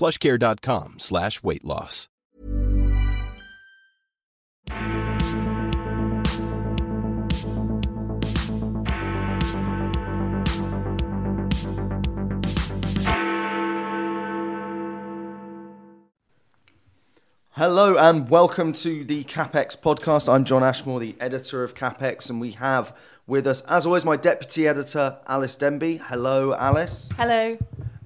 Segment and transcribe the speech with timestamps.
[0.00, 2.08] plushcare.com slash weight loss.
[17.50, 20.32] Hello and welcome to the CapX podcast.
[20.32, 22.96] I'm John Ashmore, the editor of CapX, and we have
[23.26, 25.98] with us, as always, my deputy editor, Alys Denby.
[25.98, 27.12] Hello, Alys.
[27.18, 27.58] Hello.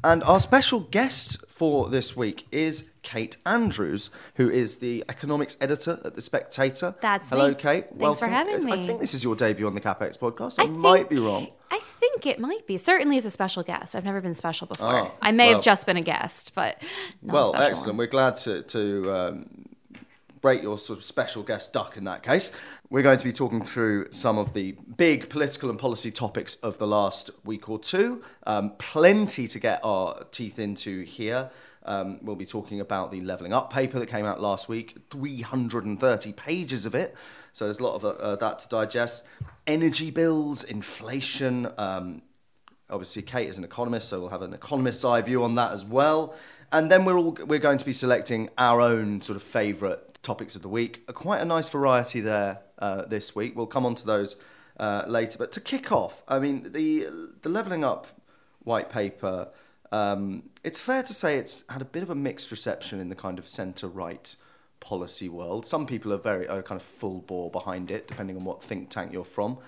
[0.02, 6.00] And our special guest for this week is Kate Andrews, who is the economics editor
[6.04, 6.96] at The Spectator.
[7.00, 7.54] That's Hello, me.
[7.54, 7.86] Kate.
[7.96, 8.72] Thanks for having me.
[8.72, 10.58] I think this is your debut on the CapX podcast.
[10.58, 11.46] I, I might be wrong.
[11.70, 12.76] I think it might be.
[12.76, 13.94] Certainly as a special guest.
[13.94, 14.94] I've never been special before.
[14.94, 15.54] Oh, I may well.
[15.56, 16.82] have just been a guest, but
[17.22, 17.86] Well, excellent.
[17.90, 17.96] one.
[17.98, 19.46] We're glad to, to um,
[20.52, 22.52] your sort of special guest duck in that case.
[22.90, 26.78] We're going to be talking through some of the big political and policy topics of
[26.78, 28.22] the last week or two.
[28.46, 31.50] Um, plenty to get our teeth into here.
[31.86, 36.32] Um, we'll be talking about the Levelling Up paper that came out last week, 330
[36.32, 37.14] pages of it.
[37.52, 39.24] So there's a lot of uh, uh, that to digest.
[39.66, 42.22] Energy bills, inflation, um,
[42.90, 45.84] obviously Kate is an economist, so we'll have an economist's eye view on that as
[45.84, 46.34] well.
[46.72, 50.56] And then we're all we're going to be selecting our own sort of favourite topics
[50.56, 51.06] of the week.
[51.06, 53.56] Quite a nice variety there uh, this week.
[53.56, 54.36] We'll come on to those
[54.78, 55.38] uh, later.
[55.38, 57.06] But to kick off, I mean the
[57.42, 58.06] the levelling up
[58.64, 59.48] white paper.
[59.92, 63.14] Um, it's fair to say it's had a bit of a mixed reception in the
[63.14, 64.34] kind of centre right
[64.80, 65.66] policy world.
[65.66, 68.90] Some people are very are kind of full bore behind it, depending on what think
[68.90, 69.58] tank you're from.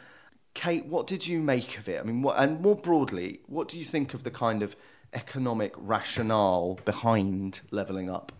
[0.54, 2.00] Kate, what did you make of it?
[2.00, 4.74] I mean, what, and more broadly, what do you think of the kind of
[5.12, 8.32] economic rationale behind levelling up?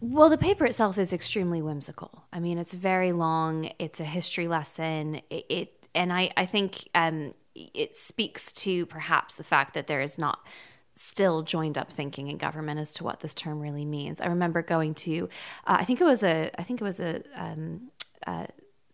[0.00, 2.24] Well, the paper itself is extremely whimsical.
[2.32, 3.70] I mean, it's very long.
[3.78, 5.16] It's a history lesson.
[5.28, 10.00] It, it and I, I think um, it speaks to perhaps the fact that there
[10.00, 10.46] is not
[10.94, 14.20] still joined up thinking in government as to what this term really means.
[14.20, 15.28] I remember going to,
[15.66, 17.90] uh, I think it was a, I think it was a, um,
[18.26, 18.46] uh,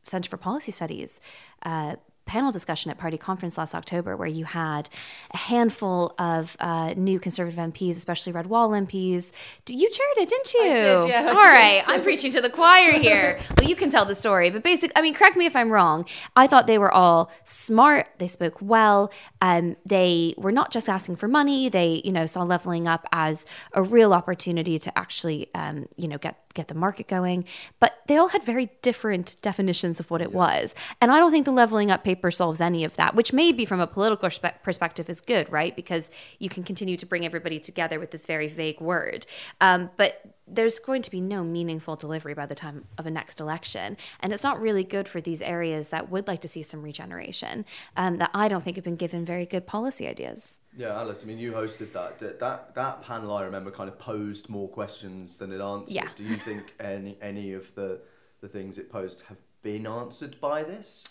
[0.03, 1.21] Center for Policy Studies.
[1.63, 4.91] Uh, panel discussion at party conference last October where you had
[5.31, 9.33] a handful of uh, new conservative MPs, especially Red Wall MPs.
[9.69, 10.63] You chaired it, didn't you?
[10.63, 11.85] I did, yeah, I All right.
[11.87, 13.39] I'm preaching to the choir here.
[13.59, 14.91] well, you can tell the story, but basic.
[14.97, 16.05] I mean, correct me if I'm wrong.
[16.35, 18.09] I thought they were all smart.
[18.19, 19.13] They spoke well.
[19.41, 21.69] Um, they were not just asking for money.
[21.69, 26.19] They, you know, saw leveling up as a real opportunity to actually, um, you know,
[26.19, 27.45] get get the market going.
[27.79, 30.75] But they all had very different definitions of what it was.
[31.01, 33.81] And I don't think the leveling up paper solves any of that, which maybe from
[33.81, 35.75] a political perspe- perspective is good, right?
[35.75, 39.27] Because you can continue to bring everybody together with this very vague word.
[39.61, 43.41] Um, but there's going to be no meaningful delivery by the time of a next
[43.41, 43.97] election.
[44.21, 47.65] And it's not really good for these areas that would like to see some regeneration,
[47.97, 50.61] um, that I don't think have been given very good policy ideas.
[50.77, 51.25] Yeah, Alys.
[51.25, 52.19] I mean, you hosted that.
[52.19, 53.33] That that, that panel.
[53.33, 55.95] I remember kind of posed more questions than it answered.
[55.95, 56.09] Yeah.
[56.15, 58.01] Do you think any any of the
[58.41, 61.09] the things it posed have been answered by this?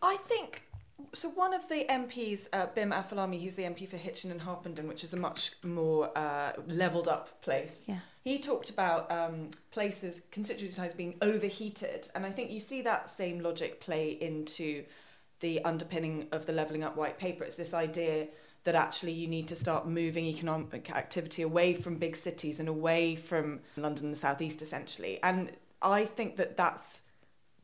[0.00, 0.62] I think
[1.14, 1.28] so.
[1.28, 5.04] One of the MPs, uh, Bim Afolami, who's the MP for Hitchin and Harpenden, which
[5.04, 7.82] is a much more uh, levelled up place.
[7.86, 7.98] Yeah.
[8.22, 13.10] He talked about um, places, constituency size being overheated, and I think you see that
[13.10, 14.84] same logic play into
[15.40, 17.42] the underpinning of the levelling up white paper.
[17.42, 18.28] It's this idea
[18.64, 23.16] that actually you need to start moving economic activity away from big cities and away
[23.16, 25.18] from London and the southeast, essentially.
[25.24, 25.50] And
[25.82, 27.00] I think that that's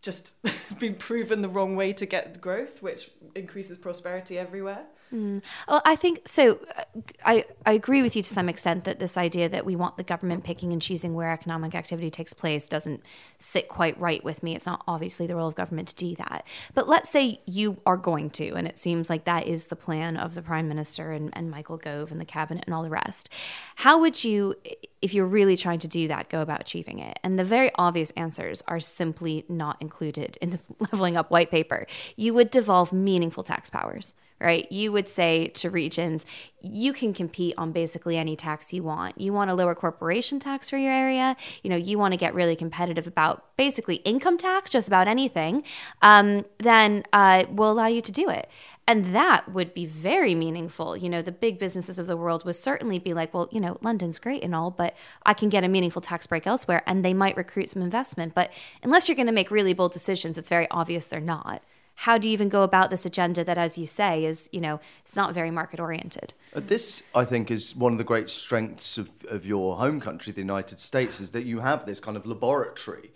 [0.03, 0.35] just
[0.81, 4.87] been proven the wrong way to get growth, which increases prosperity everywhere.
[5.10, 6.58] Well, I think so.
[6.76, 6.84] uh,
[7.25, 10.02] I, I agree with you to some extent that this idea that we want the
[10.02, 13.02] government picking and choosing where economic activity takes place doesn't
[13.38, 14.55] sit quite right with me.
[14.55, 16.46] It's not obviously the role of government to do that.
[16.75, 20.16] But let's say you are going to, and it seems like that is the plan
[20.16, 23.31] of the prime minister and, and Michael Gove and the cabinet and all the rest.
[23.76, 24.55] How would you,
[25.00, 27.19] if you're really trying to do that, go about achieving it?
[27.22, 31.87] And the very obvious answers are simply not included in this leveling up white paper.
[32.16, 34.70] You would devolve meaningful tax powers right?
[34.70, 36.25] You would say to regions,
[36.61, 39.20] you can compete on basically any tax you want.
[39.20, 41.37] You want a lower corporation tax for your area.
[41.62, 45.64] You know, you want to get really competitive about basically income tax, just about anything.
[46.02, 48.49] Um, then uh, we'll allow you to do it.
[48.87, 50.96] And that would be very meaningful.
[50.96, 53.76] You know, the big businesses of the world would certainly be like, well, you know,
[53.82, 54.96] London's great and all, but
[55.26, 56.82] I can get a meaningful tax break elsewhere.
[56.87, 58.34] And they might recruit some investment.
[58.34, 58.50] But
[58.82, 61.62] unless you're going to make really bold decisions, it's very obvious they're not
[62.03, 64.79] how do you even go about this agenda that as you say is you know
[65.03, 68.99] it's not very market oriented Uh, This, I think, is one of the great strengths
[68.99, 72.25] of, of your home country, the United States, is that you have this kind of
[72.25, 73.11] laboratory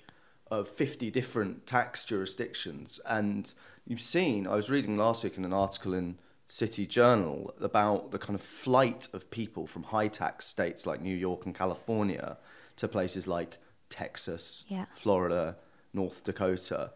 [0.50, 3.00] of 50 different tax jurisdictions.
[3.06, 3.52] And
[3.86, 6.18] you've seen, I was reading last week in an article in
[6.48, 11.16] City Journal about the kind of flight of people from high tax states like New
[11.16, 12.36] York and California
[12.76, 13.56] to places like
[13.88, 14.86] Texas, Yeah.
[14.94, 15.56] Florida,
[15.94, 16.90] North Dakota.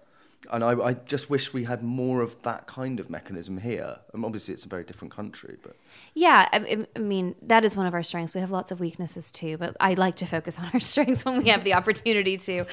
[0.53, 3.99] And I, I just wish we had more of that kind of mechanism here.
[4.13, 5.77] And obviously, it's a very different country, but.
[6.15, 9.31] yeah I, I- mean that is one of our strengths we have lots of weaknesses
[9.33, 12.65] too but i like to focus on our strengths when we have the opportunity to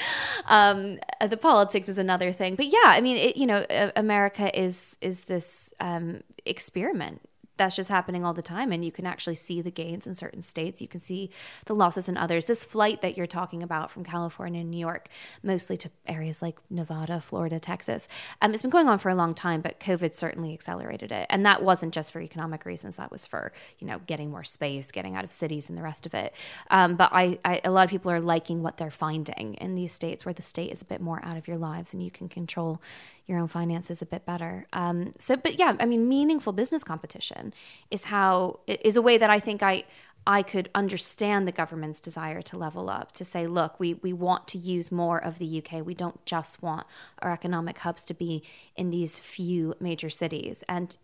[0.48, 3.66] um, uh, the politics is another thing but yeah i mean it, you know
[3.96, 7.22] america is is this um, experiment
[7.58, 10.42] that's just happening all the time and you can actually see the gains in certain
[10.42, 10.82] states.
[10.82, 11.30] You can see
[11.66, 12.46] the losses in others.
[12.46, 15.10] This flight that you're talking about from california and new york
[15.42, 18.08] mostly to areas like nevada florida texas
[18.42, 21.28] um, it's been going on for a long time but covid certainly accelerated it.
[21.30, 22.96] And that wasn't just for economic reasons.
[22.96, 26.06] That was for you know getting more space getting out of cities and the rest
[26.06, 26.34] of it.
[26.70, 29.92] Um, but I, I a lot of people are liking what they're finding in these
[29.92, 32.30] states where the state is a bit more out of your lives and you can
[32.30, 32.82] control
[33.28, 34.68] your own finances a bit better.
[34.74, 37.54] Um, so, but yeah, I mean, meaningful business competition
[37.90, 39.86] is how is a way that I think I
[40.26, 44.48] I could understand the government's desire to level up to say, look, we we want
[44.50, 45.86] to use more of the UK.
[45.86, 46.86] We don't just want
[47.20, 48.44] our economic hubs to be
[48.76, 50.96] in these few major cities and.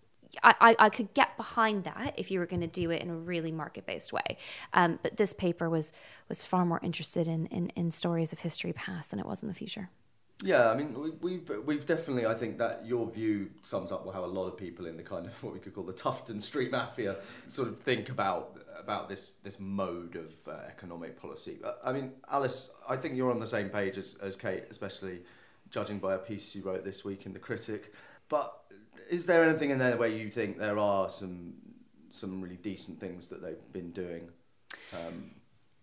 [0.43, 3.15] I, I, could get behind that if you were going to do it in a
[3.15, 4.37] really market based way.
[4.73, 5.91] Um, but this paper was
[6.29, 9.47] was far more interested in, in, in stories of history past than it was in
[9.47, 9.89] the future.
[10.41, 12.25] Yeah, I mean, we, we've we've definitely.
[12.25, 15.25] I think that your view sums up how a lot of people in the kind
[15.25, 19.33] of what we could call the Tufton Street Mafia sort of think about about this
[19.43, 21.57] this mode of uh, economic policy.
[21.61, 25.19] Uh, I mean, Alys, I think you're on the same page as, as Kate, especially
[25.71, 27.93] judging by a piece you wrote this week in the Critic.
[28.29, 28.53] But
[29.09, 31.55] is there anything in there where you think there are some
[32.11, 34.29] some really decent things that they've been doing?
[34.93, 35.31] Um,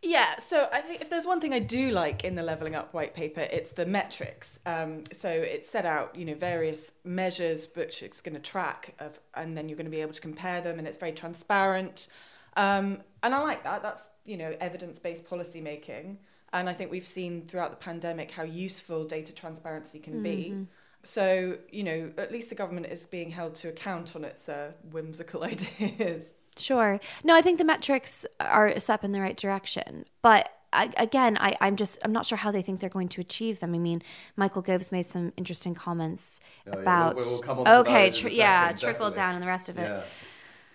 [0.02, 2.92] Yeah, so I think if there's one thing I do like in the Leveling Up
[2.92, 4.58] white paper, it's the metrics.
[4.66, 9.18] Um, so it set out, you know, various measures which it's going to track, of,
[9.34, 12.08] and then you're going to be able to compare them, and it's very transparent.
[12.56, 13.82] Um, and I like that.
[13.82, 16.18] That's you know evidence-based policy making,
[16.52, 20.66] and I think we've seen throughout the pandemic how useful data transparency can be.
[21.02, 24.72] So you know, at least the government is being held to account on its uh,
[24.90, 26.24] whimsical ideas.
[26.58, 26.98] Sure.
[27.24, 30.04] No, I think the metrics are a step in the right direction.
[30.22, 33.20] But I, again, I, I'm just I'm not sure how they think they're going to
[33.20, 33.74] achieve them.
[33.74, 34.02] I mean,
[34.36, 38.08] Michael Gove's made some interesting comments Oh, yeah, about we'll- we'll come on to okay,
[38.08, 39.82] a yeah, trickle down and the rest of it.
[39.88, 40.02] Yeah.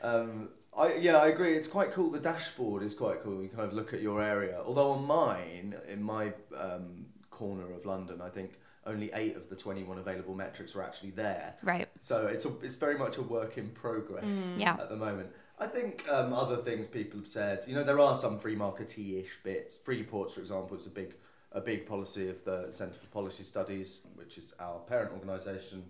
[0.08, 1.56] Um, I, yeah, I agree.
[1.56, 2.10] It's quite cool.
[2.10, 3.42] The dashboard is quite cool.
[3.44, 4.62] You kind of look at your area.
[4.66, 8.54] Although on mine, in my um, corner of London, I think
[8.86, 11.56] only eight of the 21 available metrics are actually there.
[11.64, 11.88] Right.
[12.00, 14.74] So it's a, it's very much a work in progress Yeah.
[14.80, 15.30] at the moment.
[15.60, 17.64] I think um, other things people have said.
[17.68, 19.78] You know, there are some free marketee-ish bits.
[19.78, 21.14] Free ports, for example, is a big
[21.54, 25.84] a big policy of the Centre for Policy Studies, which is our parent organisation.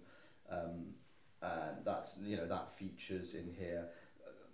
[0.49, 0.95] Um,
[1.41, 3.87] and that's you know that features in here.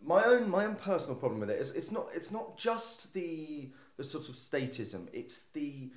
[0.03, 3.71] My own my own personal problem with it is it's not it's not just the
[3.97, 5.07] the sort of statism.
[5.13, 5.89] It's the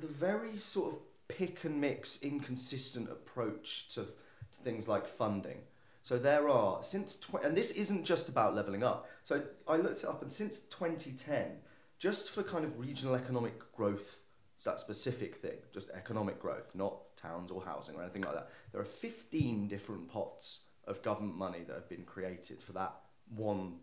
[0.00, 5.58] the very sort of pick and mix, inconsistent approach to, to things like funding.
[6.02, 9.08] So there are since tw- and this isn't just about leveling up.
[9.24, 11.58] So I looked it up, and since 2010,
[11.98, 14.20] just for kind of regional economic growth,
[14.54, 18.50] it's that specific thing, just economic growth, not towns or housing or anything like that.
[18.72, 22.94] There are 15 different pots of government money that have been created for that
[23.34, 23.76] one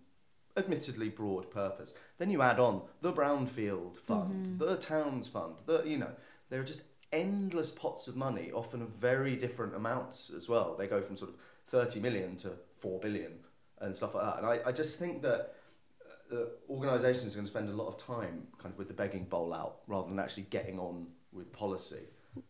[0.55, 1.93] admittedly broad purpose.
[2.17, 4.57] Then you add on the brownfield fund, mm-hmm.
[4.57, 6.11] the towns fund, the you know,
[6.49, 10.75] there are just endless pots of money, often of very different amounts as well.
[10.77, 13.33] They go from sort of 30 million to 4 billion
[13.79, 14.37] and stuff like that.
[14.37, 15.55] And I, I just think that
[16.01, 18.93] uh, the organisations are going to spend a lot of time kind of with the
[18.93, 22.03] begging bowl out rather than actually getting on with policy.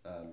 [0.06, 0.30] Um,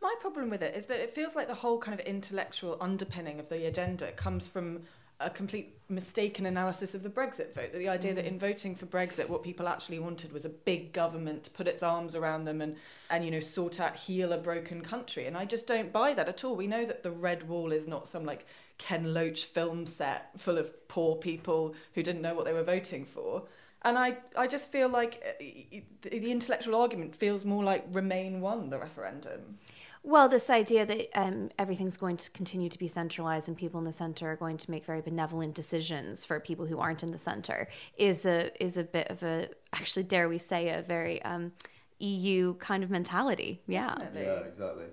[0.00, 3.40] My problem with it is that it feels like the whole kind of intellectual underpinning
[3.40, 4.82] of the agenda comes from
[5.18, 7.72] a complete mistaken analysis of the Brexit vote.
[7.72, 10.92] That the idea that in voting for Brexit, what people actually wanted was a big
[10.92, 12.76] government to put its arms around them and,
[13.08, 15.26] and you know sort out heal a broken country.
[15.26, 16.54] And I just don't buy that at all.
[16.56, 18.46] We know that the Red Wall is not some like
[18.78, 23.04] Ken Loach film set full of poor people who didn't know what they were voting
[23.04, 23.44] for.
[23.82, 28.68] And I, I just feel like uh, the intellectual argument feels more like Remain won
[28.68, 29.58] the referendum.
[30.06, 33.84] Well, this idea that um, everything's going to continue to be centralized and people in
[33.84, 37.18] the center are going to make very benevolent decisions for people who aren't in the
[37.18, 37.66] center
[37.98, 41.50] is a is a bit of a actually dare we say a very um,
[41.98, 43.60] EU kind of mentality.
[43.66, 43.96] Yeah.
[44.14, 44.84] Yeah, exactly.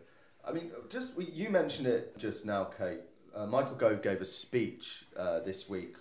[0.43, 3.01] I mean, just you mentioned it just now, Kate.
[3.35, 5.95] Uh, Michael Gove gave a speech uh, this week,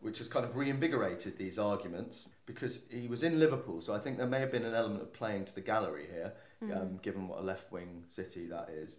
[0.00, 3.82] which has kind of reinvigorated these arguments because he was in Liverpool.
[3.82, 6.32] So I think there may have been an element of playing to the gallery here,
[6.62, 8.96] um, given what a left-wing city that is.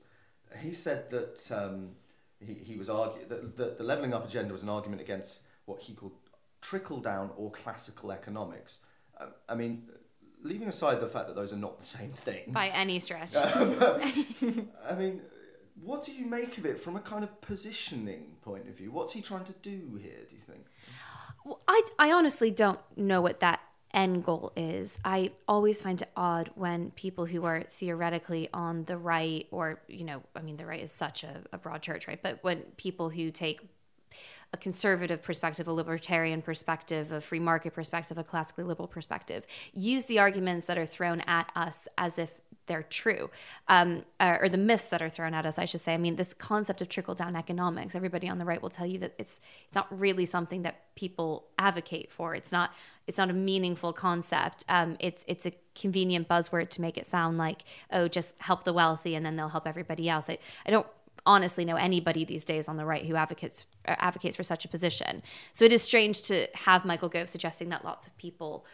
[0.60, 1.92] He said that um,
[2.40, 5.82] he, he was arguing that, that the levelling up agenda was an argument against what
[5.82, 6.14] he called
[6.62, 8.80] trickle down or classical economics.
[9.20, 9.84] Um, I mean,
[10.44, 12.52] leaving aside the fact that those are not the same thing.
[12.52, 13.36] By any stretch.
[13.36, 15.22] I mean,
[15.82, 18.92] what do you make of it from a kind of positioning point of view?
[18.92, 20.66] What's he trying to do here, do you think?
[21.46, 23.62] Well, I, I honestly don't know what that
[23.94, 25.00] end goal is.
[25.04, 30.04] I always find it odd when people who are theoretically on the right, or, you
[30.04, 32.22] know, I mean, the right is such a, a broad church, right?
[32.22, 33.62] But when people who take
[34.52, 40.06] a conservative perspective, a libertarian perspective, a free market perspective, a classically liberal perspective, use
[40.06, 42.32] the arguments that are thrown at us as if
[42.70, 43.30] they're true,
[43.68, 45.94] um, or, or the myths that are thrown at us, I should say.
[45.94, 47.96] I mean, this concept of trickle down economics.
[47.96, 51.48] Everybody on the right will tell you that it's it's not really something that people
[51.58, 52.34] advocate for.
[52.34, 52.72] It's not
[53.08, 54.64] it's not a meaningful concept.
[54.70, 58.74] Um, it's it's a convenient buzzword to make it sound like oh, just help the
[58.74, 60.30] wealthy and then they'll help everybody else.
[60.30, 60.88] I, I don't
[61.26, 64.68] honestly know anybody these days on the right who advocates uh, advocates for such a
[64.68, 65.22] position.
[65.54, 68.66] So it is strange to have Michael Gove suggesting that lots of people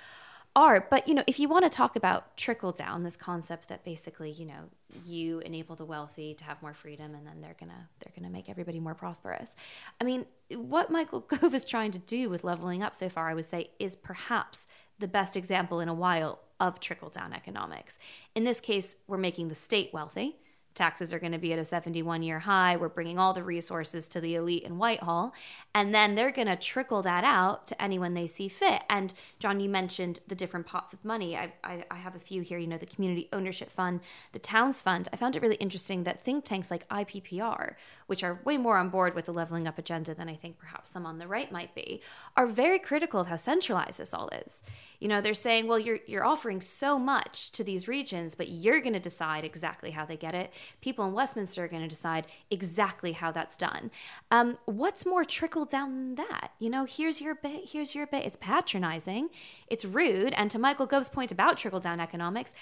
[0.56, 0.88] are.
[0.90, 4.32] But you know, if you want to talk about trickle down, this concept that basically
[4.32, 4.70] you know
[5.06, 8.50] you enable the wealthy to have more freedom, and then they're gonna they're gonna make
[8.50, 9.56] everybody more prosperous.
[10.00, 13.34] I mean, what Michael Gove is trying to do with leveling up so far, I
[13.34, 14.68] would say, is perhaps
[15.00, 18.00] the best example in a while of trickle down economics.
[18.34, 20.38] In this case, we're making the state wealthy.
[20.76, 22.76] Taxes are going to be at a 71 year high.
[22.76, 25.34] We're bringing all the resources to the elite in Whitehall.
[25.74, 28.84] And then they're going to trickle that out to anyone they see fit.
[28.90, 31.38] And John, you mentioned the different pots of money.
[31.38, 34.02] I, I, I have a few here, you know, the Community Ownership Fund,
[34.34, 35.08] the Towns Fund.
[35.14, 37.76] I found it really interesting that think tanks like IPPR,
[38.08, 40.92] which are way more on board with the leveling up agenda than I think perhaps
[40.92, 42.02] some on the right might be,
[42.36, 44.62] are very critical of how centralized this all is.
[45.00, 48.82] You know, they're saying, well, you're, you're offering so much to these regions, but you're
[48.82, 52.28] going to decide exactly how they get it people in Westminster are going to decide
[52.50, 53.92] exactly how that's done.
[54.32, 56.52] Um, what's more trickle down than that?
[56.60, 58.26] You know, here's your bit, here's your bit.
[58.26, 59.30] It's patronizing,
[59.68, 62.54] it's rude, and to Michael Gove's point about trickle down economics,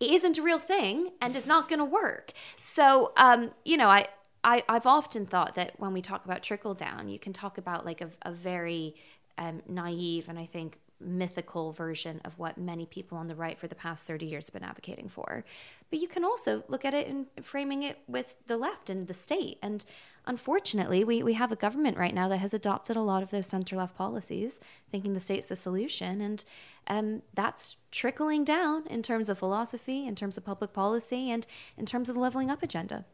[0.00, 2.32] it isn't a real thing and is not going to work.
[2.58, 4.08] So, um, you know, I.
[4.44, 7.84] I, I've often thought that when we talk about trickle down, you can talk about
[7.84, 8.94] like a, a very
[9.36, 13.68] um, naive and I think mythical version of what many people on the right for
[13.68, 15.44] the past 30 years have been advocating for.
[15.90, 19.14] But you can also look at it and framing it with the left and the
[19.14, 19.58] state.
[19.62, 19.84] And
[20.26, 23.46] unfortunately, we, we have a government right now that has adopted a lot of those
[23.46, 26.20] center left policies, thinking the state's the solution.
[26.20, 26.44] And
[26.88, 31.86] um, that's trickling down in terms of philosophy, in terms of public policy, and in
[31.86, 33.04] terms of the leveling up agenda.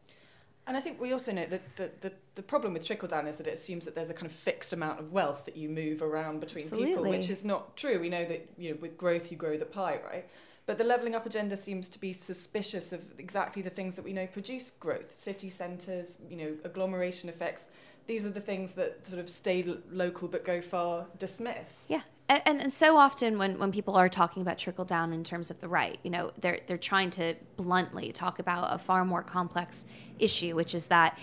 [0.67, 3.37] And I think we also know that the, the, the problem with trickle down is
[3.37, 6.01] that it assumes that there's a kind of fixed amount of wealth that you move
[6.01, 7.99] around between people, which is not true.
[7.99, 10.25] We know that you know with growth you grow the pie, right?
[10.65, 14.13] But the levelling up agenda seems to be suspicious of exactly the things that we
[14.13, 15.13] know produce growth.
[15.21, 17.65] City centres, you know, agglomeration effects.
[18.07, 21.69] These are the things that sort of stay l- local but go far dismiss.
[21.87, 22.01] Yeah.
[22.27, 25.61] And, and, so often when, when people are talking about trickle down in terms of
[25.61, 29.85] the right, you know, they're, they're trying to bluntly talk about a far more complex
[30.17, 31.19] issue, which is that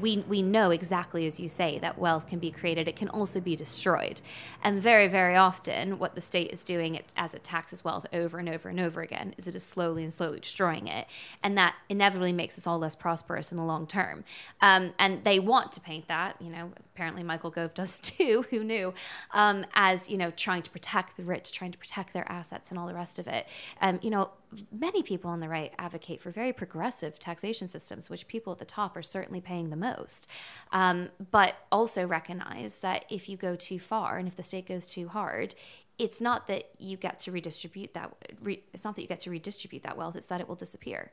[0.00, 2.88] we, we know exactly, as you say, that wealth can be created.
[2.88, 4.20] It can also be destroyed.
[4.62, 8.48] And very, very often, what the state is doing as it taxes wealth over and
[8.48, 11.06] over and over again is it is slowly and slowly destroying it.
[11.42, 14.24] And that inevitably makes us all less prosperous in the long term.
[14.60, 18.64] Um, and they want to paint that, you know, apparently Michael Gove does too, who
[18.64, 18.94] knew,
[19.32, 22.78] um, as, you know, trying to protect the rich, trying to protect their assets and
[22.78, 23.46] all the rest of it.
[23.80, 24.30] Um, you know,
[24.72, 28.64] many people on the right advocate for very progressive taxation systems, which people at the
[28.64, 30.28] top are certainly paying the most.
[30.72, 34.86] Um, but also recognize that if you go too far and if the state goes
[34.86, 35.54] too hard,
[35.98, 38.10] it's not that you get to redistribute that.
[38.42, 40.16] Re, it's not that you get to redistribute that wealth.
[40.16, 41.12] It's that it will disappear.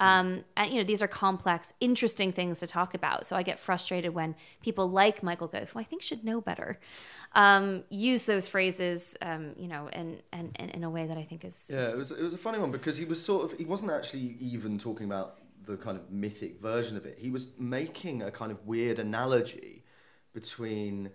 [0.00, 3.26] Um, and you know these are complex, interesting things to talk about.
[3.26, 6.78] So I get frustrated when people like Michael Gove, who I think should know better,
[7.34, 11.44] um, use those phrases, um, you know, and and in a way that I think
[11.44, 11.90] is, yeah.
[11.90, 14.36] It was it was a funny one because he was sort of he wasn't actually
[14.40, 17.18] even talking about the kind of mythic version of it.
[17.18, 19.84] He was making a kind of weird analogy
[20.32, 21.10] between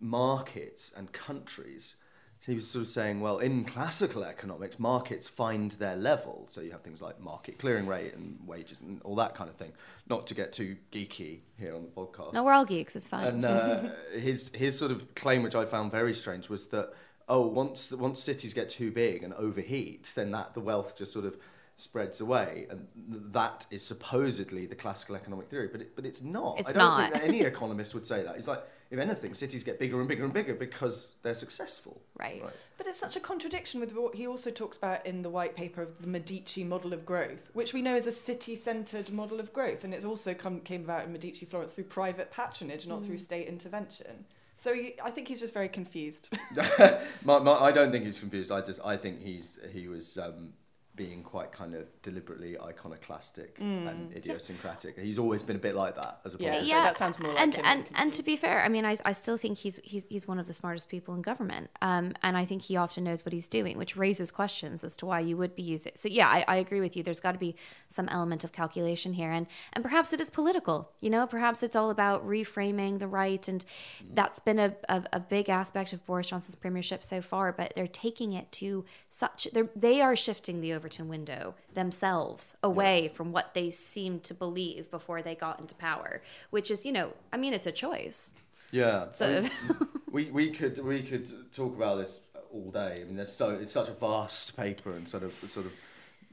[0.00, 1.96] markets and countries
[2.44, 6.44] so he was sort of saying, well, in classical economics, markets find their level.
[6.50, 9.56] So you have things like market clearing rate and wages and all that kind of
[9.56, 9.72] thing.
[10.10, 12.34] Not to get too geeky here on the podcast.
[12.34, 12.96] No, we're all geeks.
[12.96, 13.26] It's fine.
[13.28, 16.92] And uh, his his sort of claim, which I found very strange, was that
[17.30, 21.24] oh, once once cities get too big and overheat, then that the wealth just sort
[21.24, 21.38] of
[21.76, 22.86] spreads away, and
[23.32, 26.58] that is supposedly the classical economic theory, but it, but it's not.
[26.58, 27.00] It's I don't not.
[27.00, 28.36] think that any economist would say that.
[28.36, 28.62] He's like,
[28.94, 32.00] if anything, cities get bigger and bigger and bigger because they're successful.
[32.18, 32.42] Right.
[32.42, 32.52] right.
[32.78, 35.82] But it's such a contradiction with what he also talks about in the white paper
[35.82, 39.84] of the Medici model of growth, which we know is a city-centered model of growth,
[39.84, 43.06] and it's also come came about in Medici Florence through private patronage, not mm.
[43.06, 44.24] through state intervention.
[44.56, 46.30] So he, I think he's just very confused.
[47.24, 48.50] my, my, I don't think he's confused.
[48.50, 50.54] I just I think he's he was um,
[50.96, 53.88] being quite kind of deliberately iconoclastic mm.
[53.88, 54.96] and idiosyncratic.
[54.98, 57.42] He's always been a bit like that as a yeah, yeah, that sounds more like
[57.42, 60.28] and and and to be fair, I mean, I, I still think he's he's he's
[60.28, 63.32] one of the smartest people in government, um, and I think he often knows what
[63.32, 65.92] he's doing, which raises questions as to why you would be using.
[65.96, 67.02] So yeah, I, I agree with you.
[67.02, 67.56] There's got to be
[67.88, 70.92] some element of calculation here, and and perhaps it is political.
[71.00, 73.64] You know, perhaps it's all about reframing the right, and
[74.12, 77.50] that's been a, a, a big aspect of Boris Johnson's premiership so far.
[77.52, 83.04] But they're taking it to such they they are shifting the Overton window themselves away
[83.04, 83.12] yeah.
[83.12, 87.14] from what they seemed to believe before they got into power, which is, you know,
[87.32, 88.34] I mean, it's a choice.
[88.70, 89.10] Yeah.
[89.10, 89.46] So
[90.10, 92.20] we, we could we could talk about this
[92.52, 92.98] all day.
[93.00, 95.72] I mean, there's so it's such a vast paper and sort of sort of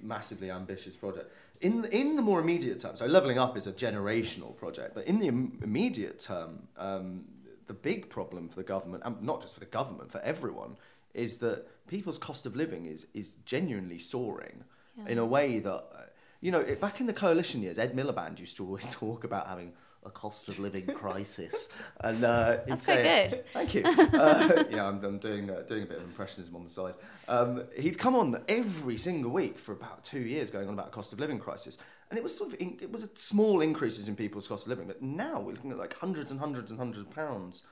[0.01, 1.31] massively ambitious project.
[1.61, 5.19] In in the more immediate term, so leveling up is a generational project, but in
[5.19, 7.23] the Im- immediate term, um,
[7.67, 10.75] the big problem for the government, and not just for the government, for everyone,
[11.13, 14.63] is that people's cost of living is is genuinely soaring
[14.97, 15.11] yeah.
[15.11, 16.05] in a way that uh,
[16.39, 19.45] you know it, back in the coalition years ed miliband used to always talk about
[19.45, 21.69] having a cost of living crisis.
[21.99, 23.43] And uh, that's quite good.
[23.53, 23.83] Thank you.
[24.21, 26.95] Uh, yeah I'm, I'm doing uh, doing a bit of impressionism on the side.
[27.27, 30.91] Um, he'd come on every single week for about two years going on about a
[30.91, 31.77] cost of living crisis.
[32.09, 34.87] And it was sort of in, it was small increases in people's cost of living
[34.87, 37.63] but now we're looking at like hundreds and hundreds and hundreds of pounds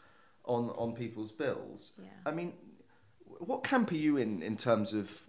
[0.46, 1.94] on on people's bills.
[1.98, 2.10] Yeah.
[2.26, 2.54] I mean
[3.40, 5.22] what camp are you in in terms of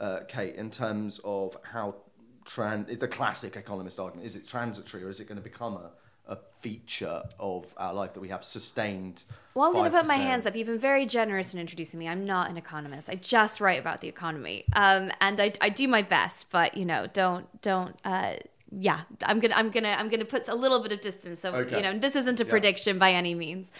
[0.00, 0.54] uh, Kate?
[0.54, 1.96] In terms of how
[2.44, 5.90] tran- the classic economist argument is it transitory or is it going to become a
[6.28, 9.24] a feature of our life that we have sustained.
[9.54, 10.54] Well, I'm going to put my hands up.
[10.54, 12.06] You've been very generous in introducing me.
[12.06, 13.08] I'm not an economist.
[13.08, 16.46] I just write about the economy, um, and I, I, do my best.
[16.50, 17.96] But you know, don't don't.
[18.04, 18.34] Uh,
[18.70, 21.40] yeah, I'm gonna I'm gonna I'm gonna put a little bit of distance.
[21.40, 21.76] So okay.
[21.76, 22.50] you know, this isn't a yeah.
[22.50, 23.72] prediction by any means.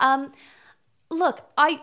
[0.00, 0.32] Um,
[1.08, 1.80] look, I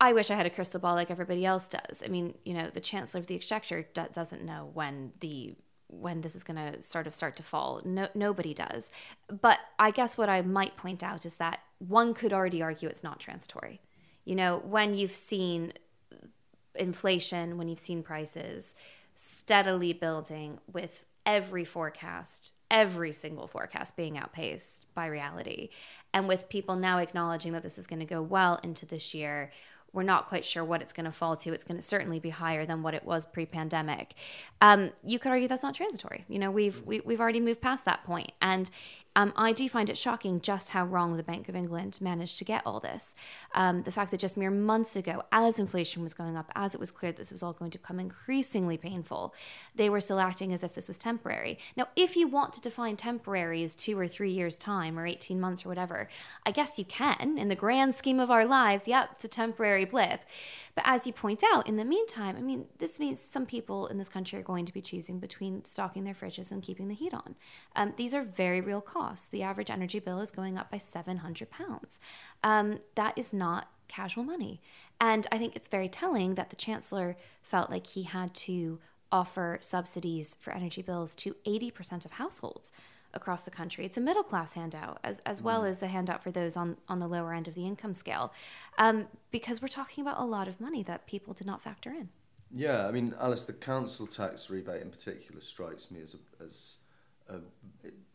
[0.00, 2.02] I wish I had a crystal ball like everybody else does.
[2.04, 3.82] I mean, you know, the Chancellor of the Exchequer
[4.12, 5.54] doesn't know when the
[5.90, 7.80] when this is going to sort of start to fall.
[7.84, 8.90] No, nobody does.
[9.40, 13.02] But I guess what I might point out is that one could already argue it's
[13.02, 13.80] not transitory.
[14.26, 15.72] You know, when you've seen
[16.74, 18.74] inflation, when you've seen prices
[19.14, 25.70] steadily building with every forecast, every single forecast being outpaced by reality,
[26.12, 29.50] and with people now acknowledging that this is going to go well into this year
[29.92, 31.52] we're not quite sure what it's going to fall to.
[31.52, 34.14] It's going to certainly be higher than what it was pre-pandemic.
[34.60, 36.24] Um, you could argue that's not transitory.
[36.28, 38.70] You know, we've we, have we have already moved past that point, and
[39.18, 42.44] um, I do find it shocking just how wrong the Bank of England managed to
[42.44, 43.16] get all this.
[43.52, 46.78] Um, the fact that just mere months ago, as inflation was going up, as it
[46.78, 49.34] was clear this was all going to become increasingly painful,
[49.74, 51.58] they were still acting as if this was temporary.
[51.76, 55.40] Now, if you want to define temporary as two or three years' time or 18
[55.40, 56.08] months or whatever,
[56.46, 57.38] I guess you can.
[57.38, 60.20] In the grand scheme of our lives, yep, it's a temporary blip.
[60.76, 63.98] But as you point out, in the meantime, I mean, this means some people in
[63.98, 67.12] this country are going to be choosing between stocking their fridges and keeping the heat
[67.12, 67.34] on.
[67.74, 69.07] Um, these are very real costs.
[69.30, 72.00] The average energy bill is going up by 700 pounds.
[72.44, 74.60] Um, that is not casual money.
[75.00, 78.78] And I think it's very telling that the Chancellor felt like he had to
[79.10, 82.72] offer subsidies for energy bills to 80% of households
[83.14, 83.84] across the country.
[83.86, 85.70] It's a middle class handout as, as well mm.
[85.70, 88.32] as a handout for those on, on the lower end of the income scale,
[88.76, 92.10] um, because we're talking about a lot of money that people did not factor in.
[92.50, 96.76] Yeah, I mean, Alys, the council tax rebate in particular strikes me as a, as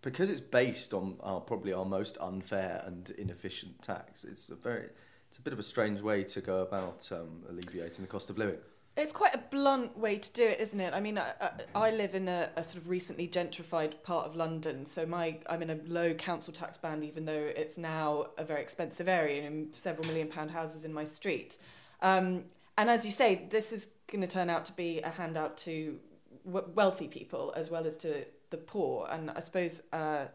[0.02, 4.24] because it's based on our probably our most unfair and inefficient tax.
[4.24, 4.90] It's a very
[5.30, 8.38] it's a bit of a strange way to go about um, alleviating the cost of
[8.38, 8.58] living.
[8.96, 10.94] It's quite a blunt way to do it, isn't it?
[10.94, 14.36] I mean, I, I, I live in a, a sort of recently gentrified part of
[14.36, 18.44] London, so my I'm in a low council tax band, even though it's now a
[18.44, 21.58] very expensive area and several million pound houses in my street.
[22.04, 22.44] Um,
[22.78, 25.98] and as you say, this is going to turn out to be a handout to
[26.46, 29.08] w- wealthy people as well as to the poor.
[29.12, 30.26] And I suppose uh,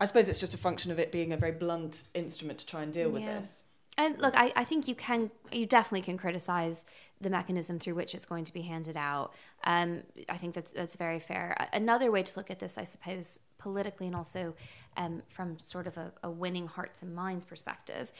[0.00, 2.82] I suppose it's just a function of it being a very blunt instrument to try
[2.82, 3.40] and deal with Yeah.
[3.40, 3.62] this.
[3.96, 6.84] And look, I, I think you can, you definitely can criticize
[7.20, 9.32] the mechanism through which it's going to be handed out.
[9.62, 11.56] Um, I think that's that's very fair.
[11.72, 14.56] Another way to look at this, I suppose, politically and also
[14.96, 18.10] um, from sort of a, a winning hearts and minds perspective,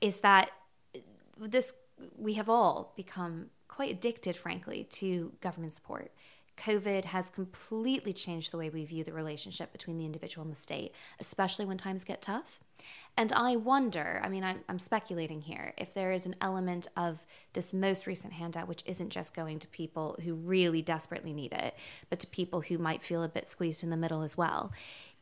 [0.00, 0.50] is that
[1.36, 1.74] this
[2.16, 6.12] we have all become quite addicted, frankly, to government support.
[6.56, 10.60] COVID has completely changed the way we view the relationship between the individual and the
[10.60, 12.60] state, especially when times get tough.
[13.16, 17.24] And I wonder, I mean, I'm, I'm speculating here, if there is an element of
[17.52, 21.74] this most recent handout, which isn't just going to people who really desperately need it,
[22.10, 24.72] but to people who might feel a bit squeezed in the middle as well.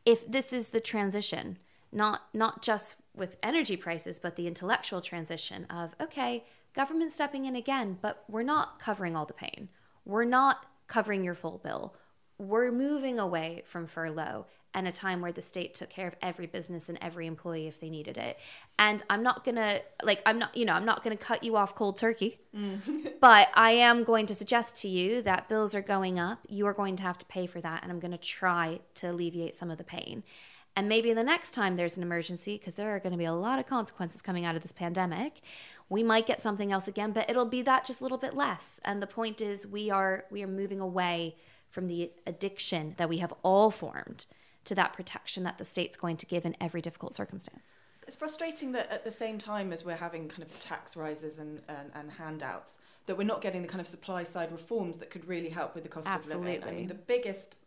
[0.05, 1.57] If this is the transition,
[1.91, 6.43] not not just with energy prices, but the intellectual transition of okay,
[6.73, 9.69] government stepping in again, but we're not covering all the pain.
[10.05, 11.95] We're not covering your full bill.
[12.37, 16.47] We're moving away from furlough and a time where the state took care of every
[16.47, 18.37] business and every employee if they needed it.
[18.77, 21.75] And I'm not gonna like I'm not you know I'm not gonna cut you off
[21.75, 23.13] cold turkey, mm.
[23.21, 26.39] but I am going to suggest to you that bills are going up.
[26.47, 29.11] You are going to have to pay for that, and I'm going to try to
[29.11, 30.23] alleviate some of the pain.
[30.75, 33.33] And maybe the next time there's an emergency, because there are going to be a
[33.33, 35.41] lot of consequences coming out of this pandemic,
[35.93, 38.79] we might get something else again, but it'll be that just a little bit less.
[38.83, 41.35] And the point is, we are we are moving away
[41.69, 44.25] from the addiction that we have all formed
[44.65, 47.75] to that protection that the state's going to give in every difficult circumstance.
[48.05, 51.61] It's frustrating that at the same time as we're having kind of tax rises and,
[51.67, 55.25] and, and handouts, that we're not getting the kind of supply side reforms that could
[55.25, 56.63] really help with the cost of living.
[56.63, 57.57] I mean, the biggest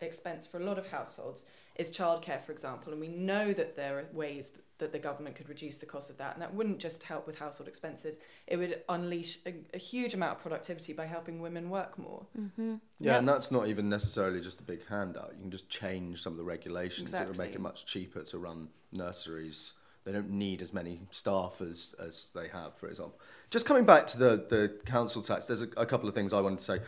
[0.00, 1.44] expense for a lot of households
[1.76, 5.34] is childcare, for example, and we know that there are ways that, that the government
[5.36, 8.56] could reduce the cost of that, and that wouldn't just help with household expenses; it
[8.56, 12.26] would unleash a, a huge amount of productivity by helping women work more.
[12.38, 12.74] Mm-hmm.
[12.98, 13.18] Yeah, Yeah.
[13.18, 15.32] and that's not even necessarily just a big handout.
[15.34, 18.38] You can just change some of the regulations that would make it much cheaper to
[18.38, 19.72] run nurseries.
[20.04, 23.20] They don't need as many staff as, as they have, for example.
[23.50, 26.40] Just coming back to the, the council tax, there's a, a couple of things I
[26.40, 26.78] wanted to say.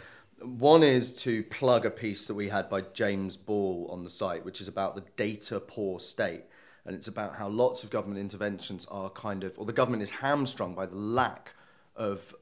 [0.44, 4.44] One is to plug a piece that we had by James Ball on the site,
[4.44, 6.44] which is about the data poor state.
[6.86, 10.10] And it's about how lots of government interventions are kind of, or the government is
[10.10, 11.54] hamstrung by the lack
[11.96, 12.34] of,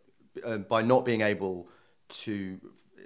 [0.45, 1.69] uh, by not being able
[2.09, 2.59] to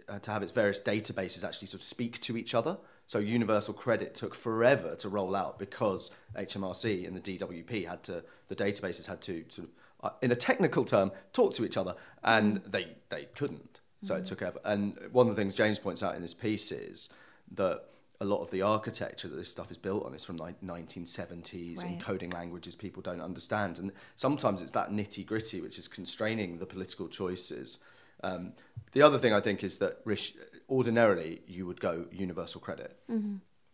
[0.08, 2.78] uh, to have its various databases actually sort of speak to each other.
[3.06, 8.24] So universal credit took forever to roll out because HMRC and the DWP had to
[8.48, 11.94] the databases had to sort of uh, in a technical term talk to each other
[12.22, 13.75] and they they couldn't.
[14.02, 14.60] So it took ever.
[14.64, 17.08] And one of the things James points out in this piece is
[17.52, 17.84] that
[18.20, 21.82] a lot of the architecture that this stuff is built on is from like 1970s
[21.82, 22.00] and Right.
[22.00, 23.78] coding languages people don't understand.
[23.78, 27.78] And sometimes it's that nitty gritty which is constraining the political choices.
[28.22, 28.52] Um,
[28.92, 30.34] the other thing I think is that Rish,
[30.70, 32.98] ordinarily you would go universal credit,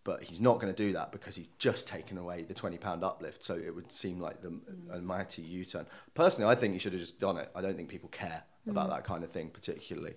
[0.05, 3.05] but he's not going to do that because he's just taken away the twenty pound
[3.05, 3.43] uplift.
[3.43, 4.59] So it would seem like the,
[4.91, 5.87] a mighty U turn.
[6.15, 7.51] Personally, I think he should have just done it.
[7.55, 10.15] I don't think people care about that kind of thing particularly.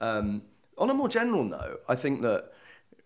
[0.00, 0.42] Um,
[0.76, 2.52] on a more general note, I think that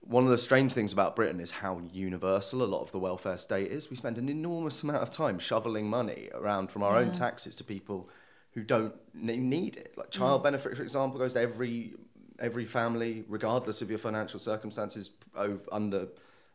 [0.01, 3.37] one of the strange things about Britain is how universal a lot of the welfare
[3.37, 3.90] state is.
[3.90, 7.64] We spend an enormous amount of time shoveling money around from our own taxes to
[7.64, 8.09] people
[8.53, 9.94] who don't need it.
[9.96, 11.94] Like child benefit, for example, goes to every
[12.38, 16.07] every family, regardless of your financial circumstances, over, under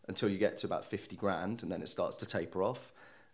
[0.07, 2.92] until you get to about fifty grand, and then it starts to taper off.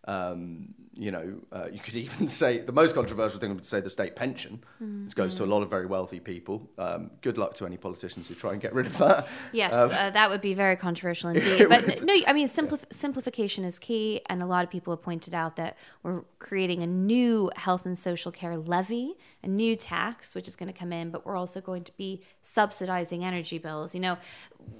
[0.09, 3.79] Um, you know, uh, you could even say the most controversial thing would be say
[3.79, 4.61] the state pension,
[5.05, 6.69] which goes to a lot of very wealthy people.
[6.77, 9.27] Um, good luck to any politicians who try and get rid of that.
[9.53, 11.69] Yes, Um, uh, that would be very controversial indeed.
[11.69, 15.33] But no, I mean, simplif- simplification is key, and a lot of people have pointed
[15.33, 20.47] out that we're creating a new health and social care levy, a new tax, which
[20.47, 23.93] is going to come in, but we're also going to be subsidizing energy bills.
[23.93, 24.17] You know,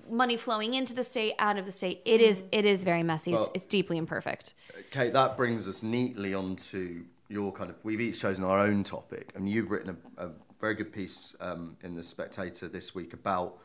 [0.10, 2.02] money flowing into the state, out of the state.
[2.06, 3.32] It is, it is very messy.
[3.32, 4.54] It's, Well- it's deeply imperfect.
[4.91, 7.78] Kate, that brings us neatly onto your kind of.
[7.84, 11.78] We've each chosen our own topic, and you've written a, a very good piece um,
[11.84, 13.60] in the Spectator this week about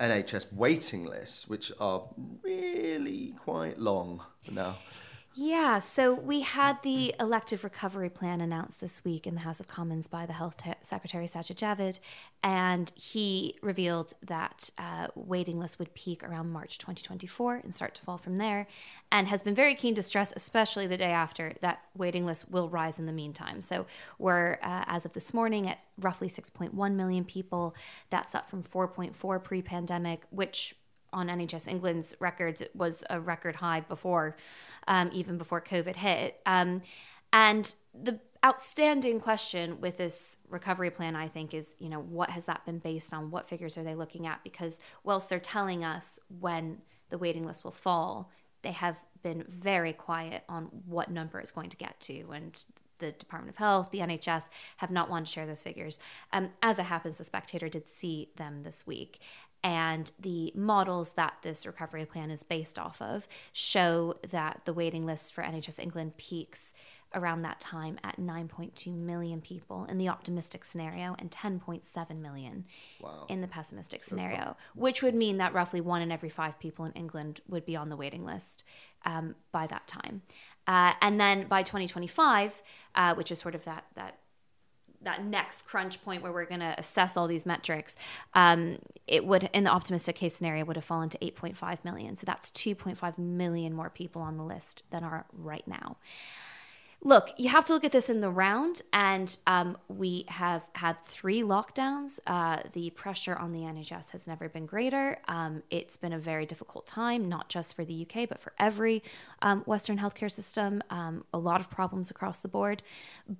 [0.00, 2.02] NHS waiting lists, which are
[2.42, 4.78] really quite long now.
[5.34, 9.66] Yeah, so we had the elective recovery plan announced this week in the House of
[9.66, 12.00] Commons by the Health Secretary Sajid Javid,
[12.42, 18.02] and he revealed that uh, waiting lists would peak around March 2024 and start to
[18.02, 18.66] fall from there,
[19.10, 22.68] and has been very keen to stress, especially the day after, that waiting lists will
[22.68, 23.62] rise in the meantime.
[23.62, 23.86] So
[24.18, 27.74] we're, uh, as of this morning, at roughly 6.1 million people.
[28.10, 30.74] That's up from 4.4 pre-pandemic, which
[31.12, 34.36] on NHS England's records, it was a record high before,
[34.88, 36.40] um, even before COVID hit.
[36.46, 36.82] Um,
[37.32, 42.46] and the outstanding question with this recovery plan, I think, is you know what has
[42.46, 43.30] that been based on?
[43.30, 44.42] What figures are they looking at?
[44.42, 46.78] Because whilst they're telling us when
[47.10, 48.30] the waiting list will fall,
[48.62, 52.64] they have been very quiet on what number it's going to get to, and
[53.02, 54.48] the Department of Health, the NHS
[54.78, 55.98] have not wanted to share those figures.
[56.32, 59.20] Um, as it happens, the Spectator did see them this week,
[59.64, 65.06] and the models that this recovery plan is based off of show that the waiting
[65.06, 66.72] list for NHS England peaks
[67.14, 72.64] around that time at 9.2 million people in the optimistic scenario and 10.7 million
[73.00, 73.26] wow.
[73.28, 76.92] in the pessimistic scenario, which would mean that roughly one in every five people in
[76.92, 78.64] England would be on the waiting list
[79.04, 80.22] um, by that time.
[80.66, 82.62] Uh, and then by 2025,
[82.94, 84.18] uh, which is sort of that that
[85.04, 87.96] that next crunch point where we're going to assess all these metrics,
[88.34, 92.16] um, it would, in the optimistic case scenario, would have fallen to 8.5 million.
[92.16, 95.96] So that's 2.5 million more people on the list than are right now.
[97.04, 101.04] Look, you have to look at this in the round, and um, we have had
[101.04, 102.20] three lockdowns.
[102.28, 105.18] Uh, the pressure on the NHS has never been greater.
[105.26, 109.02] Um, it's been a very difficult time, not just for the UK, but for every
[109.42, 110.80] um, Western healthcare system.
[110.90, 112.84] Um, a lot of problems across the board.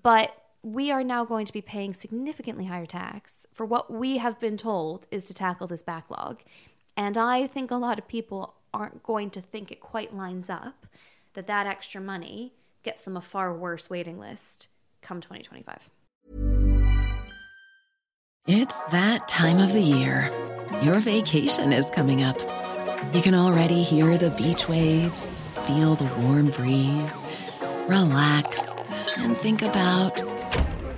[0.02, 4.38] But we are now going to be paying significantly higher tax for what we have
[4.38, 6.40] been told is to tackle this backlog.
[6.96, 10.86] And I think a lot of people aren't going to think it quite lines up
[11.34, 12.52] that that extra money
[12.84, 14.68] gets them a far worse waiting list
[15.00, 15.88] come 2025.
[18.46, 20.30] It's that time of the year.
[20.82, 22.40] Your vacation is coming up.
[23.12, 27.24] You can already hear the beach waves, feel the warm breeze,
[27.88, 28.68] relax,
[29.18, 30.22] and think about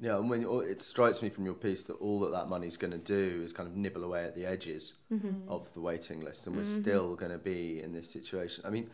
[0.00, 2.92] Yeah, and when it strikes me from your piece that all that that money's going
[2.92, 5.50] to do is kind of nibble away at the edges mm-hmm.
[5.50, 6.82] of the waiting list, and we're mm-hmm.
[6.82, 8.64] still going to be in this situation.
[8.64, 8.90] I mean,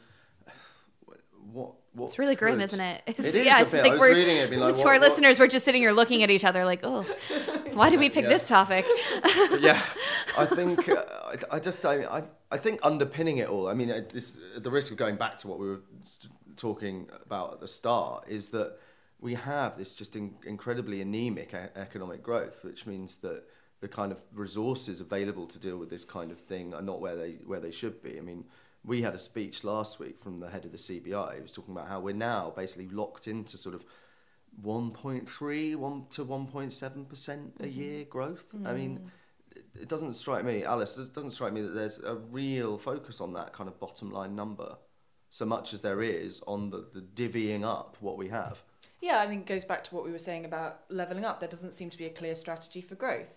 [1.52, 1.74] what?
[1.92, 3.02] what it's really grim, isn't it?
[3.06, 5.00] It's, it is yeah, it's like we're it, like, to what, our what?
[5.02, 7.02] listeners, we're just sitting here looking at each other like, oh,
[7.74, 8.30] why did we pick yeah.
[8.30, 8.86] this topic?
[9.60, 9.82] yeah,
[10.38, 13.68] I think uh, I, I, just I, I, I think underpinning it all.
[13.68, 15.82] I mean, this, at the risk of going back to what we were
[16.56, 18.78] talking about at the start, is that
[19.24, 23.42] we have this just in, incredibly anemic a- economic growth, which means that
[23.80, 27.16] the kind of resources available to deal with this kind of thing are not where
[27.16, 28.18] they where they should be.
[28.18, 28.44] I mean,
[28.84, 31.36] we had a speech last week from the head of the CBI.
[31.36, 33.82] He was talking about how we're now basically locked into sort of
[34.62, 37.80] 1.3 1 to 1.7 percent a mm-hmm.
[37.80, 38.52] year growth.
[38.54, 38.66] Mm.
[38.66, 38.98] I mean,
[39.56, 39.62] mm.
[39.80, 40.98] it doesn't strike me, Alys.
[40.98, 44.36] It doesn't strike me that there's a real focus on that kind of bottom line
[44.36, 44.76] number,
[45.30, 48.62] so much as there is on the, the divvying up what we have.
[49.04, 51.38] Yeah, I mean, it goes back to what we were saying about levelling up.
[51.38, 53.34] There doesn't seem to be a clear strategy for growth.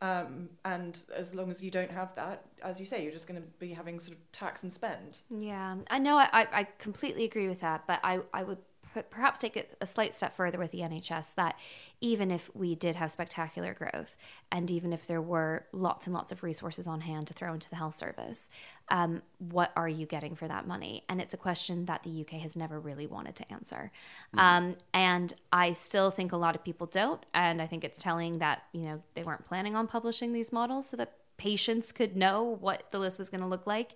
[0.00, 3.38] Um, and as long as you don't have that, as you say, you're just going
[3.38, 5.18] to be having sort of tax and spend.
[5.28, 6.16] Yeah, I know.
[6.16, 8.56] I, I completely agree with that, but I, I would
[9.10, 11.58] perhaps take it a slight step further with the NHS that
[12.00, 14.16] even if we did have spectacular growth
[14.52, 17.68] and even if there were lots and lots of resources on hand to throw into
[17.70, 18.50] the health service,
[18.88, 21.04] um, what are you getting for that money?
[21.08, 23.90] And it's a question that the UK has never really wanted to answer.
[24.34, 24.38] Mm.
[24.38, 27.24] Um, and I still think a lot of people don't.
[27.34, 30.88] And I think it's telling that, you know, they weren't planning on publishing these models
[30.88, 33.94] so that patients could know what the list was going to look like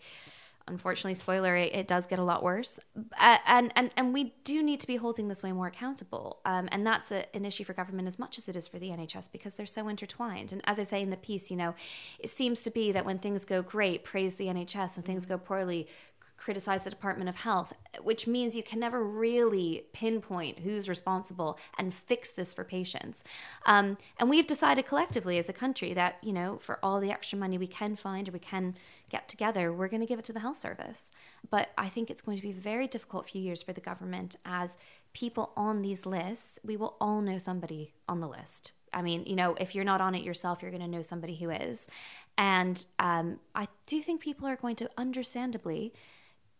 [0.71, 2.79] unfortunately spoiler it, it, does get a lot worse.
[3.21, 6.41] And and and we do need to be holding this way more accountable.
[6.45, 8.89] Um, and that's a, an issue for government as much as it is for the
[8.89, 10.53] nhs because they're so intertwined.
[10.53, 11.75] And as i say in the piece you know
[12.19, 15.39] it seems to be that when things go great praise the nhs when things go
[15.39, 15.89] poorly
[16.39, 17.73] criticize the Department of Health,
[18.03, 23.23] which means you can never really pinpoint who's responsible and fix this for patients.
[23.67, 27.37] Um, and we've decided collectively as a country that, you know, for all the extra
[27.37, 28.77] money we can find or we can
[29.11, 31.11] get together, we're going to give it to the health service.
[31.51, 34.37] But I think it's going to be a very difficult few years for the government
[34.45, 34.77] as
[35.13, 38.73] people on these lists, we will all know somebody on the list.
[38.93, 41.35] I mean, you know, if you're not on it yourself, you're going to know somebody
[41.35, 41.89] who is.
[42.37, 45.93] And um, I do think people are going to understandably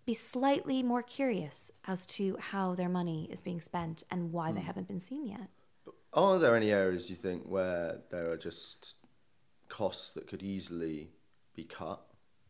[0.09, 4.55] be slightly more curious as to how their money is being spent and why mm.
[4.55, 4.67] they hmm.
[4.67, 5.51] haven't been seen yet.
[6.15, 8.95] Are there any areas you think where there are just
[9.69, 11.11] costs that could easily
[11.55, 12.01] be cut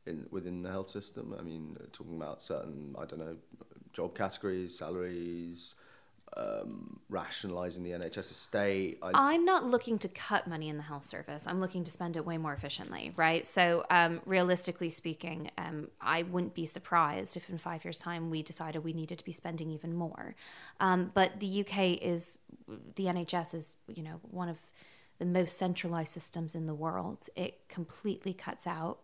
[0.07, 1.35] in within the health system?
[1.37, 3.37] I mean, talking about certain, I don't know,
[3.92, 5.75] job categories, salaries,
[6.36, 8.98] um, rationalising the NHS estate.
[9.02, 11.46] I, am not looking to cut money in the health service.
[11.46, 13.46] I'm looking to spend it way more efficiently, right?
[13.46, 18.42] So, um, realistically speaking, um, I wouldn't be surprised if in five years' time we
[18.42, 20.34] decided we needed to be spending even more.
[20.80, 22.38] Um, but the UK is,
[22.96, 24.58] the NHS is, you know, one of
[25.18, 27.28] the most centralised systems in the world.
[27.36, 28.98] It completely cuts out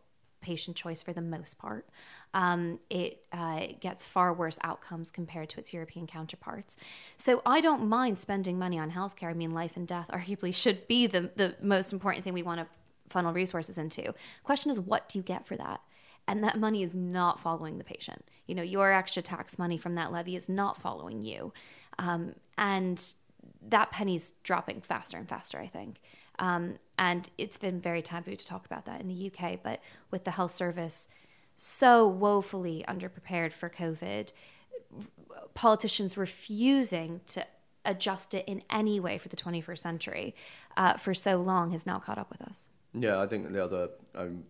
[0.44, 1.88] patient choice for the most part.
[2.32, 6.76] Um, it uh, gets far worse outcomes compared to its European counterparts.
[7.16, 9.30] So I don't mind spending money on healthcare.
[9.30, 12.60] I mean, life and death arguably should be the, the most important thing we want
[12.60, 12.66] to
[13.08, 14.14] funnel resources into.
[14.44, 15.80] Question is, what do you get for that?
[16.26, 18.24] and that money is not following the patient.
[18.46, 21.52] You know, your extra tax money from that levy is not following you.
[21.98, 23.04] Um, and
[23.68, 26.00] that penny's dropping faster and faster, I think.
[26.38, 29.58] Um, and it's been very taboo to talk about that in the UK.
[29.62, 31.08] But with the health service
[31.56, 34.32] so woefully underprepared for COVID,
[35.54, 37.46] politicians refusing to
[37.84, 40.34] adjust it in any way for the 21st century
[40.76, 42.70] uh, for so long has now caught up with us.
[42.94, 43.90] Yeah, I think the other.
[44.14, 44.44] Um,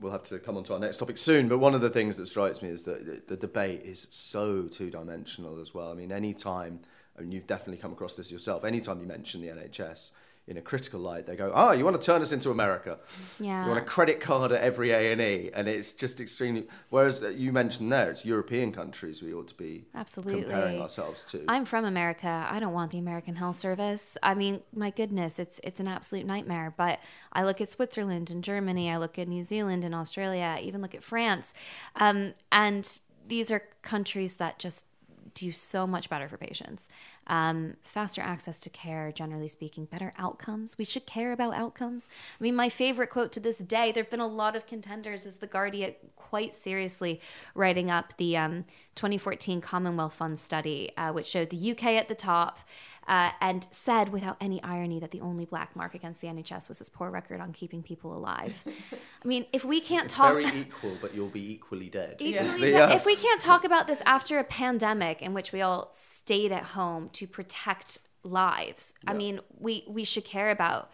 [0.00, 2.16] we'll have to come on to our next topic soon, but one of the things
[2.16, 5.90] that strikes me is that the debate is so two dimensional as well.
[5.90, 6.80] I mean, any time,
[7.18, 10.12] I mean, you've definitely come across this yourself, anytime you mention the NHS,
[10.46, 11.26] in a critical light.
[11.26, 12.98] They go, "Ah, oh, you want to turn us into America?
[13.40, 13.64] Yeah.
[13.64, 17.22] You want a credit card at every A and E, and it's just extremely." Whereas
[17.22, 21.44] uh, you mentioned there, it's European countries we ought to be absolutely comparing ourselves to.
[21.48, 22.46] I'm from America.
[22.50, 24.16] I don't want the American health service.
[24.22, 26.74] I mean, my goodness, it's it's an absolute nightmare.
[26.76, 27.00] But
[27.32, 28.90] I look at Switzerland and Germany.
[28.90, 30.56] I look at New Zealand and Australia.
[30.58, 31.54] I even look at France,
[31.96, 34.86] um, and these are countries that just
[35.34, 36.88] do so much better for patients.
[37.26, 40.76] Um, faster access to care, generally speaking, better outcomes.
[40.76, 42.08] We should care about outcomes.
[42.38, 45.24] I mean, my favorite quote to this day, there have been a lot of contenders,
[45.24, 47.20] is The Guardian quite seriously
[47.54, 52.14] writing up the um, 2014 Commonwealth Fund study, uh, which showed the UK at the
[52.14, 52.58] top
[53.06, 56.78] uh, and said without any irony that the only black mark against the NHS was
[56.78, 58.64] his poor record on keeping people alive.
[59.24, 62.16] I mean, if we can't it's talk, very equal, but you'll be equally dead.
[62.18, 62.94] Equally yeah.
[62.94, 66.64] If we can't talk about this after a pandemic in which we all stayed at
[66.64, 69.10] home to protect lives, yeah.
[69.10, 70.90] I mean, we we should care about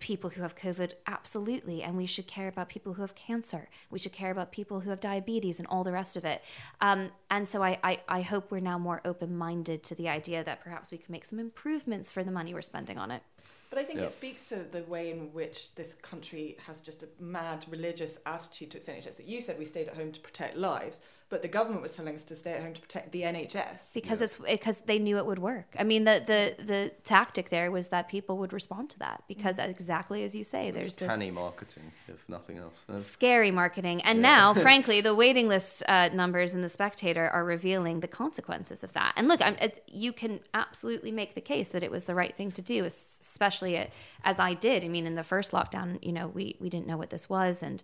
[0.00, 1.82] people who have COVID, absolutely.
[1.82, 3.68] And we should care about people who have cancer.
[3.90, 6.42] We should care about people who have diabetes and all the rest of it.
[6.80, 10.44] Um, and so I, I, I hope we're now more open minded to the idea
[10.44, 13.22] that perhaps we can make some improvements for the money we're spending on it.
[13.70, 14.06] But I think yeah.
[14.06, 18.70] it speaks to the way in which this country has just a mad religious attitude
[18.72, 19.16] to its NHS.
[19.16, 22.14] That you said we stayed at home to protect lives, but the government was telling
[22.14, 24.24] us to stay at home to protect the NHS because yeah.
[24.24, 25.74] it's because they knew it would work.
[25.76, 29.58] I mean, the the the tactic there was that people would respond to that because
[29.58, 29.70] mm-hmm.
[29.70, 32.84] exactly as you say, there's this canny marketing, if nothing else.
[32.98, 34.36] Scary marketing, and yeah.
[34.36, 38.92] now, frankly, the waiting list uh, numbers in the Spectator are revealing the consequences of
[38.92, 39.12] that.
[39.16, 42.52] And look, it, you can absolutely make the case that it was the right thing
[42.52, 43.88] to do, especially
[44.22, 44.84] as I did.
[44.84, 47.64] I mean, in the first lockdown, you know, we we didn't know what this was,
[47.64, 47.82] and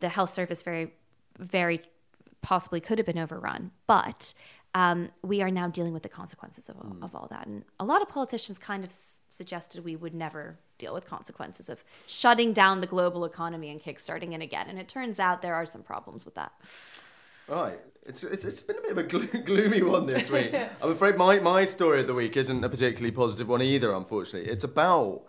[0.00, 0.92] the health service very
[1.38, 1.82] very
[2.42, 3.70] possibly could have been overrun.
[3.86, 4.34] But
[4.74, 7.02] um, we are now dealing with the consequences of, mm.
[7.02, 7.46] of all that.
[7.46, 11.68] And a lot of politicians kind of s- suggested we would never deal with consequences
[11.68, 14.68] of shutting down the global economy and kickstarting it again.
[14.68, 16.52] And it turns out there are some problems with that.
[17.48, 17.78] Right.
[18.04, 20.54] It's, it's, it's been a bit of a glo- gloomy one this week.
[20.82, 24.50] I'm afraid my, my story of the week isn't a particularly positive one either, unfortunately.
[24.50, 25.24] It's about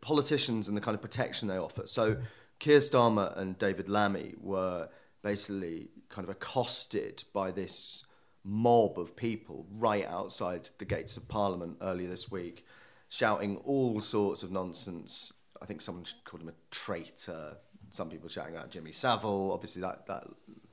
[0.00, 1.86] politicians and the kind of protection they offer.
[1.86, 2.18] So,
[2.60, 4.88] Keir Starmer and David Lammy were
[5.22, 8.04] basically kind of accosted by this
[8.44, 12.64] mob of people right outside the gates of Parliament earlier this week,
[13.08, 15.32] shouting all sorts of nonsense.
[15.60, 17.56] I think someone called him a traitor.
[17.90, 19.50] Some people shouting out Jimmy Savile.
[19.52, 20.24] Obviously, that that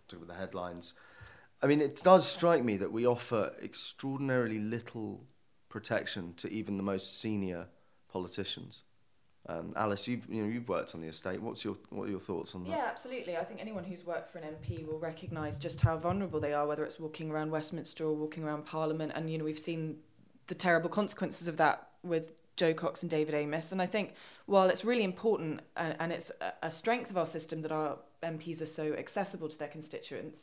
[0.07, 0.93] took with the headlines.
[1.63, 5.23] I mean, it does strike me that we offer extraordinarily little
[5.69, 7.67] protection to even the most senior
[8.11, 8.83] politicians.
[9.49, 11.41] Um, Alys, you've you know you've worked on the estate.
[11.41, 12.69] What's your what are your thoughts on that?
[12.69, 13.37] Yeah, absolutely.
[13.37, 16.67] I think anyone who's worked for an MP will recognise just how vulnerable they are,
[16.67, 19.13] whether it's walking around Westminster or walking around Parliament.
[19.15, 19.97] And you know, we've seen
[20.47, 23.71] the terrible consequences of that with Jo Cox and David Amess.
[23.71, 24.13] And I think
[24.45, 27.97] while it's really important and, and it's a, a strength of our system that our
[28.21, 30.41] MPs are so accessible to their constituents,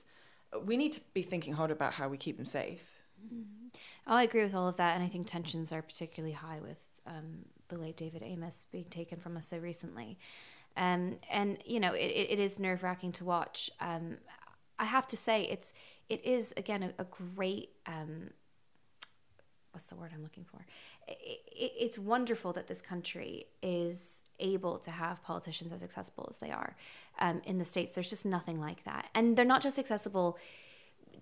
[0.64, 2.82] we need to be thinking hard about how we keep them safe.
[4.06, 6.78] Oh, I agree with all of that, and I think tensions are particularly high with
[7.06, 10.18] um, the late David Amess being taken from us so recently.
[10.76, 13.70] Um, and you know, it, it is nerve wracking to watch.
[13.80, 14.18] Um,
[14.78, 15.74] I have to say, it's
[16.08, 17.70] it is again a, a great.
[17.86, 18.30] Um,
[19.72, 20.64] what's the word I'm looking for?
[21.06, 26.38] It, it, it's wonderful that this country is able to have politicians as accessible as
[26.38, 26.76] they are.
[27.18, 30.38] Um, in the states, there's just nothing like that, and they're not just accessible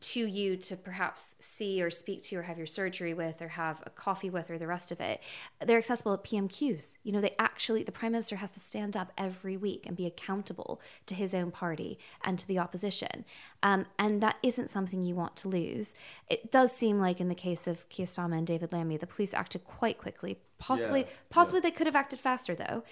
[0.00, 3.82] to you to perhaps see or speak to or have your surgery with or have
[3.86, 5.22] a coffee with or the rest of it
[5.64, 9.12] they're accessible at pmqs you know they actually the prime minister has to stand up
[9.16, 13.24] every week and be accountable to his own party and to the opposition.
[13.62, 15.94] Um, and that isn't something you want to lose.
[16.28, 19.34] It does seem like in the case of Keir Starmer and David Lammy the police
[19.34, 20.38] acted quite quickly.
[20.58, 22.82] Possibly Yeah, possibly they could have acted faster though.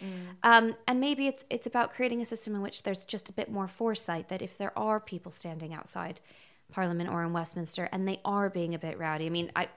[0.43, 3.51] Um, and maybe it's it's about creating a system in which there's just a bit
[3.51, 6.21] more foresight that if there are people standing outside
[6.73, 9.27] Parliament or in Westminster, and they are being a bit rowdy.
[9.27, 9.69] I mean, I.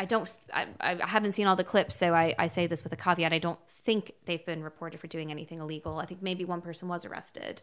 [0.00, 0.32] I don't.
[0.54, 3.32] I, I haven't seen all the clips, so I, I say this with a caveat.
[3.32, 5.98] I don't think they've been reported for doing anything illegal.
[5.98, 7.62] I think maybe one person was arrested,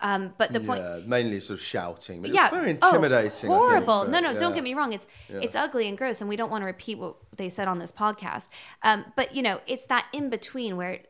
[0.00, 1.06] um, but the point.
[1.06, 3.30] mainly sort of shouting, but yeah, it's very oh, intimidating.
[3.32, 4.04] Think, horrible.
[4.04, 4.94] for- no, no, don't get me wrong.
[4.94, 7.78] It's it's ugly and gross, and we don't want to repeat what they said on
[7.78, 8.48] this podcast.
[8.82, 11.00] Um, but you know, it's that in between where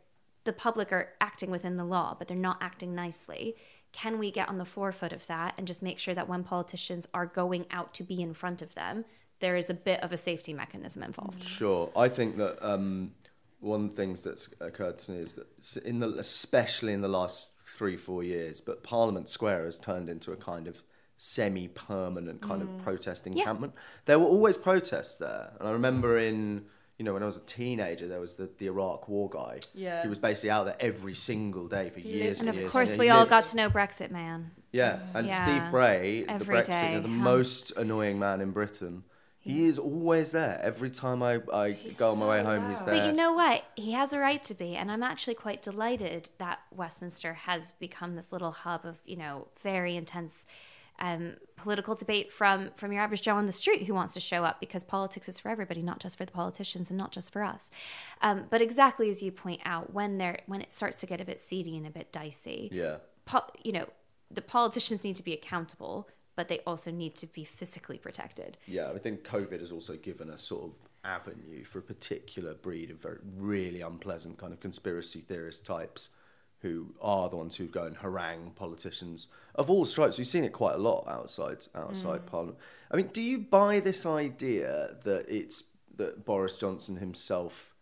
[0.42, 3.56] the public are acting within the law, but they're not acting nicely.
[3.94, 7.06] Can we get on the forefoot of that and just make sure that when politicians
[7.14, 9.04] are going out to be in front of them,
[9.38, 11.44] there is a bit of a safety mechanism involved?
[11.44, 11.90] Sure.
[11.96, 13.12] I think that um,
[13.60, 17.08] one of the things that's occurred to me is that in the, especially in the
[17.08, 20.82] last three, four years, but Parliament Square has turned into a kind of
[21.16, 23.72] semi-permanent kind of protest encampment.
[24.06, 26.64] There were always protests there, and I remember in
[26.98, 29.60] you know when I was a teenager, there was the, the Iraq War guy.
[29.74, 30.02] Yeah.
[30.02, 32.40] He was basically out there every single day for years And years.
[32.40, 32.70] and of years.
[32.72, 34.50] course, he we all lived- got to know Brexit Man.
[34.72, 35.42] Yeah, and Yeah.
[35.44, 37.14] Steve Bray, the Brexit, day, you know, the huh?
[37.14, 39.04] most annoying man in Britain.
[39.40, 40.58] He is always there.
[40.62, 42.94] Every time I, I go on my way so home, he's there.
[42.96, 43.62] But you know what?
[43.76, 48.14] He has a right to be, and I'm actually quite delighted that Westminster has become
[48.16, 50.46] this little hub of, you know, very intense
[51.00, 54.44] um, political debate from from your average Joe on the street who wants to show
[54.44, 57.42] up because politics is for everybody, not just for the politicians and not just for
[57.42, 57.70] us.
[58.22, 61.24] Um, but exactly as you point out, when they're when it starts to get a
[61.24, 62.98] bit seedy and a bit dicey, Yeah.
[63.24, 63.86] po- you know,
[64.30, 68.58] the politicians need to be accountable, but they also need to be physically protected.
[68.66, 70.72] Yeah, I think COVID has also given a sort of
[71.04, 76.10] avenue for a particular breed of very really unpleasant kind of conspiracy theorist types
[76.64, 80.16] who are the ones who go and harangue politicians of all stripes.
[80.16, 82.26] We've seen it quite a lot outside outside mm.
[82.26, 82.58] Parliament.
[82.90, 85.64] I mean, do you buy this idea that it's
[85.96, 87.73] that Boris Johnson himself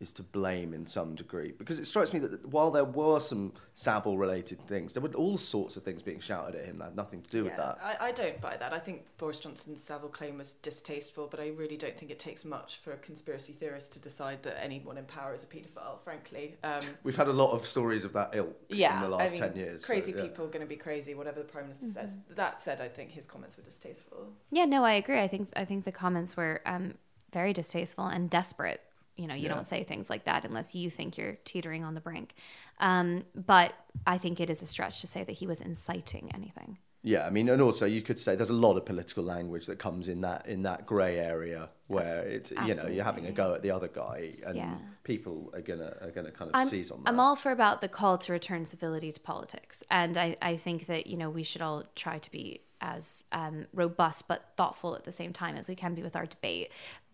[0.00, 1.52] is to blame in some degree?
[1.56, 5.38] Because it strikes me that while there were some Savile related things, there were all
[5.38, 7.78] sorts of things being shouted at him that had nothing to do with that.
[7.82, 8.72] I, I don't buy that.
[8.72, 12.44] I think Boris Johnson's Savile claim was distasteful, but I really don't think it takes
[12.44, 16.56] much for a conspiracy theorist to decide that anyone in power is a paedophile, frankly.
[16.64, 19.32] Um, We've had a lot of stories of that ilk yeah, in the last I
[19.32, 19.82] mean, 10 years.
[19.82, 20.22] so, Crazy yeah.
[20.22, 22.12] people are going to be crazy, whatever the Prime Minister says.
[22.30, 24.28] That said, I think his comments were distasteful.
[24.50, 25.20] Yeah, no, I agree.
[25.20, 26.94] I think I think the comments were um,
[27.32, 28.80] very distasteful and desperate.
[29.20, 29.54] You know, you Yeah.
[29.54, 32.34] don't say things like that unless you think you're teetering on the brink.
[32.78, 33.74] Um, but
[34.06, 36.78] I think it is a stretch to say that he was inciting anything.
[37.02, 39.78] Yeah, I mean, and also you could say there's a lot of political language that
[39.78, 43.54] comes in that in that grey area where it, you know, you're having a go
[43.54, 44.76] at the other guy, and Yeah.
[45.02, 47.08] people are gonna are gonna kind of I'm, seize on that.
[47.08, 50.86] I'm all for about the call to return civility to politics, and I, I think
[50.86, 55.04] that you know we should all try to be as um, robust but thoughtful at
[55.04, 56.70] the same time as we can be with our debate.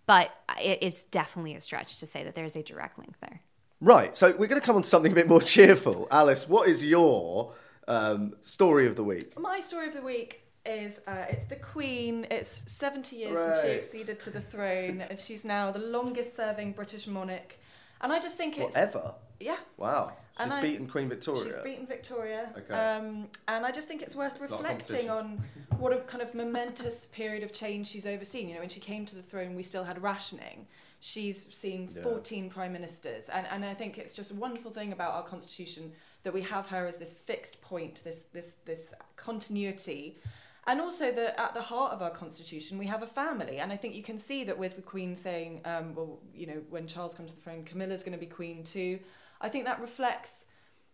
[0.07, 0.31] But
[0.61, 3.41] it, it's definitely a stretch to say that there's a direct link there.
[3.81, 6.09] Right, so we're going to come on to something a bit more cheerful.
[6.11, 7.53] Alys, what is your
[7.87, 9.39] um, story of the week?
[9.39, 12.27] My story of the week is uh, it's the Queen.
[12.31, 17.07] It's 70 years since she acceded to the throne, and she's now the longest-serving British
[17.07, 17.57] monarch.
[18.01, 19.15] And I just think it's Whatever.
[19.41, 19.57] Yeah.
[19.77, 20.13] Wow.
[20.39, 21.45] And She's I- beaten Queen Victoria.
[21.45, 22.51] She's beaten Victoria.
[22.57, 22.75] Okay.
[22.75, 25.43] Um, and I just think it's worth It's reflecting on
[25.79, 28.49] what a kind of momentous period of change she's overseen.
[28.49, 30.67] You know, when she came to the throne, we still had rationing.
[31.01, 32.03] She's seen Yeah.
[32.03, 33.29] 14 prime ministers.
[33.29, 36.67] And, and I think it's just a wonderful thing about our constitution that we have
[36.67, 40.19] her as this fixed point, this, this, this continuity.
[40.67, 43.59] And also that at the heart of our constitution, we have a family.
[43.59, 46.61] And I think you can see that with the Queen saying, um, well, you know,
[46.71, 48.99] when Charles comes to the throne, Camilla's going to be Queen too.
[49.41, 50.45] I think that reflects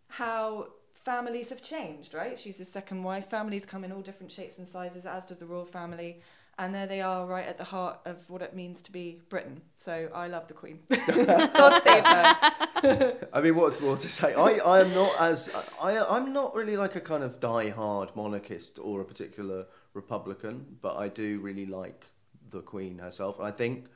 [0.09, 2.39] how families have changed, right?
[2.39, 3.29] She's his second wife.
[3.29, 6.21] Families come in all different shapes and sizes, as does the royal family.
[6.59, 9.63] And there they are, right at the heart of what it means to be Britain.
[9.77, 10.81] So I love the Queen.
[10.91, 13.29] God save her.
[13.33, 14.35] I mean, what's more to say?
[14.35, 18.79] I, I am not as I I'm not really like a kind of die-hard monarchist
[18.79, 22.09] or a particular Republican, but I do really like
[22.51, 23.87] the Queen herself, and I think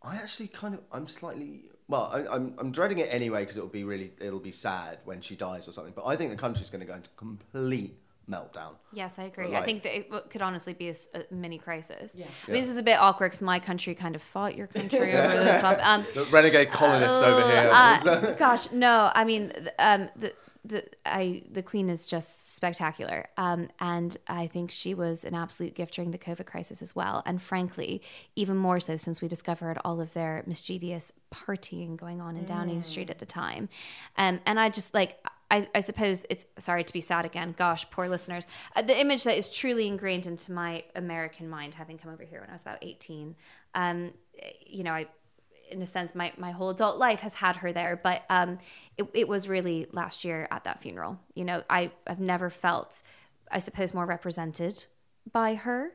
[0.00, 3.68] I actually kind of I'm slightly well I, I'm I'm dreading it anyway because it'll
[3.68, 5.92] be really it'll be sad when she dies or something.
[5.94, 7.96] But I think the country's going to go into complete
[8.30, 8.74] meltdown.
[8.92, 9.48] Yes, I agree.
[9.48, 10.94] Like- I think that it could honestly be a
[11.32, 12.14] mini crisis.
[12.16, 12.26] Yeah.
[12.46, 15.16] I mean, this is a bit awkward because my country kind of fought your country
[15.16, 15.64] over this.
[15.64, 17.68] Um, The renegade colonist over here.
[17.72, 19.10] uh, gosh, no.
[19.14, 20.32] I mean, um, the
[20.64, 25.74] the I the Queen is just spectacular, um, and I think she was an absolute
[25.74, 27.22] gift during the COVID crisis as well.
[27.26, 28.02] And frankly,
[28.36, 32.82] even more so since we discovered all of their mischievous partying going on in Downing
[32.82, 33.68] Street at the time.
[34.16, 35.18] Um, and I just like.
[35.52, 37.56] I, I suppose it's sorry to be sad again.
[37.58, 38.46] Gosh, poor listeners.
[38.76, 42.40] Uh, the image that is truly ingrained into my American mind, having come over here
[42.40, 43.34] when I was about eighteen.
[43.74, 44.12] Um,
[44.64, 45.06] you know, I
[45.70, 47.98] in a sense, my, my whole adult life has had her there.
[48.02, 48.58] But um,
[48.96, 51.18] it, it was really last year at that funeral.
[51.34, 53.02] You know, I, I've never felt,
[53.50, 54.86] I suppose, more represented
[55.32, 55.92] by her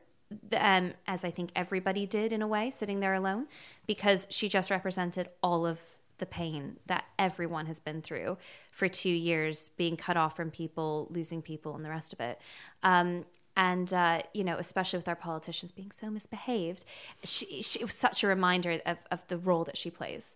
[0.57, 3.47] um, as I think everybody did in a way, sitting there alone,
[3.87, 5.79] because she just represented all of
[6.17, 8.37] the pain that everyone has been through
[8.71, 12.39] for two years, being cut off from people, losing people, and the rest of it.
[12.83, 13.25] Um,
[13.57, 16.85] and uh, you know, especially with our politicians being so misbehaved,
[17.23, 20.35] she, she it was such a reminder of, of the role that she plays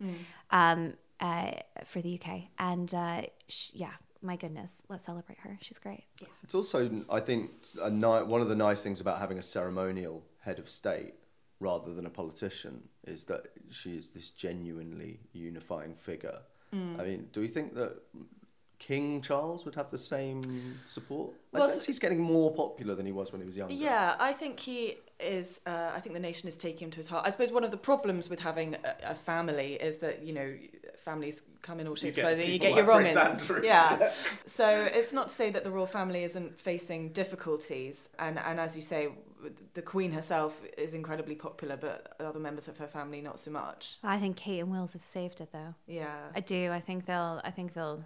[0.52, 1.52] um, uh,
[1.86, 2.44] for the UK.
[2.58, 3.92] And uh, sh yeah,
[4.22, 5.58] my goodness, let's celebrate her.
[5.62, 6.04] She's great.
[6.44, 7.52] It's also, I think,
[7.82, 11.14] a ni- one of the nice things about having a ceremonial head of state
[11.60, 16.40] rather than a politician is that she is this genuinely unifying figure.
[16.72, 17.98] I mean, do we think that
[18.80, 21.34] King Charles would have the same support?
[21.54, 23.74] I Well, sense he's getting more popular than he was when he was younger.
[23.74, 25.60] Yeah, I think he is.
[25.66, 27.28] Uh, I think the nation is taking him to his heart.
[27.28, 30.56] I suppose one of the problems with having a, a family is that you know
[30.98, 32.48] families come in all shapes get sizes.
[32.48, 33.52] You get your like wrong ends.
[33.64, 34.12] Yeah.
[34.46, 38.76] so it's not to say that the royal family isn't facing difficulties, and and as
[38.76, 39.10] you say,
[39.74, 43.98] the Queen herself is incredibly popular, but other members of her family not so much.
[44.04, 45.74] I think Kate and Wills have saved it though.
[45.88, 46.18] Yeah.
[46.36, 46.72] I do.
[46.72, 47.42] I think they'll.
[47.44, 48.04] I think they'll.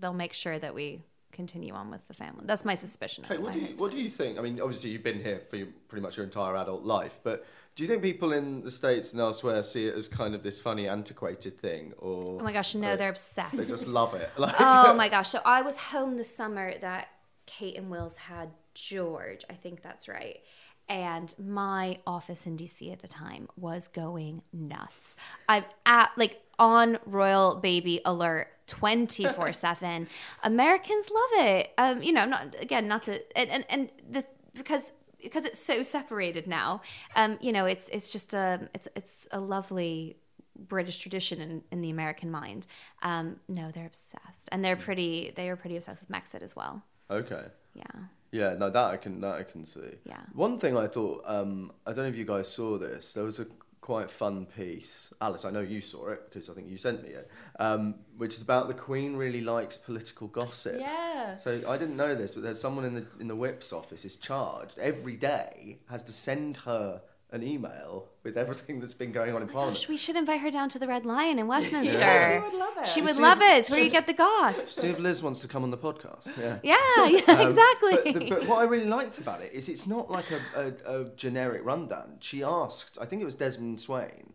[0.00, 1.00] They'll make sure that we
[1.32, 2.44] continue on with the family.
[2.46, 3.24] That's my suspicion.
[3.30, 4.38] Okay, what do you what do you think?
[4.38, 7.44] I mean, obviously you've been here for your, pretty much your entire adult life, but
[7.74, 10.58] do you think people in the states and elsewhere see it as kind of this
[10.58, 13.54] funny, antiquated thing, or Oh my gosh, no, they- they're obsessed.
[13.56, 14.30] They just love it.
[14.38, 15.28] Like, oh my gosh.
[15.28, 17.08] So I was home the summer that
[17.44, 19.44] Kate and Wills had George.
[19.50, 20.40] I think that's right.
[20.88, 25.16] And my office in DC at the time was going nuts.
[25.48, 30.06] I'm at like on royal baby alert 24 7.
[30.42, 31.70] Americans love it.
[31.78, 34.92] Um, you know, not again, not to, and, and, and this, because
[35.22, 36.80] because it's so separated now
[37.16, 40.16] um you know it's it's just a it's it's a lovely
[40.58, 42.66] British tradition in, in the American mind.
[43.02, 45.32] Um, no, they're obsessed, and they're pretty.
[45.36, 46.82] They are pretty obsessed with Megxit as well.
[47.10, 47.44] okay.
[47.74, 47.84] Yeah,
[48.32, 49.96] Yeah, no, that I can that I can see.
[50.04, 50.20] Yeah.
[50.32, 53.12] One thing I thought, um, I don't know if you guys saw this.
[53.12, 53.46] There was a
[53.86, 55.12] quite a fun piece.
[55.22, 57.30] Alys, I know you saw it because I think you sent me it.
[57.60, 60.80] Um, which is about the Queen really likes political gossip.
[60.80, 61.36] Yeah.
[61.36, 64.16] So I didn't know this, but there's someone in the in the Whip's office is
[64.16, 67.00] charged every day has to send her
[67.32, 69.76] an email with everything that's been going on in Parliament.
[69.76, 71.98] Gosh, we should invite her down to the Red Lion in Westminster.
[71.98, 72.86] Yeah, she would love it.
[72.88, 73.58] She would see love if- it.
[73.58, 74.56] It's where you get the goss.
[74.74, 76.24] See if Liz wants to come on the podcast.
[76.38, 76.58] Yeah.
[76.62, 78.12] Yeah, yeah, Um, exactly.
[78.12, 81.00] But, the, but what I really liked about it is it's not like a, a,
[81.00, 82.18] a generic rundown.
[82.20, 84.32] She asked, I think it was Desmond Swayne,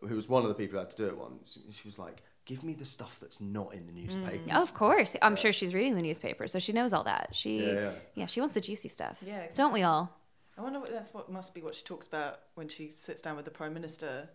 [0.00, 1.58] who was one of the people who had to do it once.
[1.72, 5.36] She was like, "Give me the stuff that's not in the newspapers." of course, I'm
[5.36, 7.28] sure she's reading the newspaper, so she knows all that.
[7.32, 8.26] She, Yeah, yeah.
[8.26, 9.18] she wants the juicy stuff.
[9.20, 9.54] Yeah, exactly.
[9.56, 10.10] don't we all?
[10.56, 13.36] I wonder what that's what must be what she talks about when she sits down
[13.36, 14.28] with the prime minister.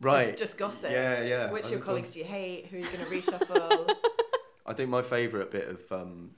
[0.00, 0.28] Right.
[0.28, 0.90] Just, just gossip.
[0.90, 1.50] Yeah, yeah.
[1.50, 2.66] Which I of your colleagues do you hate?
[2.66, 3.94] Who are you going to reshuffle?
[4.66, 6.32] I think my favourite bit of um,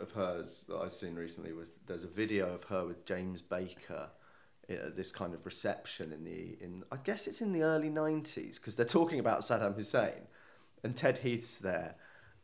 [0.00, 3.42] of of hers that I've seen recently was there's a video of her with James
[3.42, 4.08] Baker
[4.68, 8.56] at this kind of reception in the in I guess it's in the early 90s
[8.56, 10.26] because they're talking about Saddam Hussein
[10.84, 11.94] and Ted Heath's there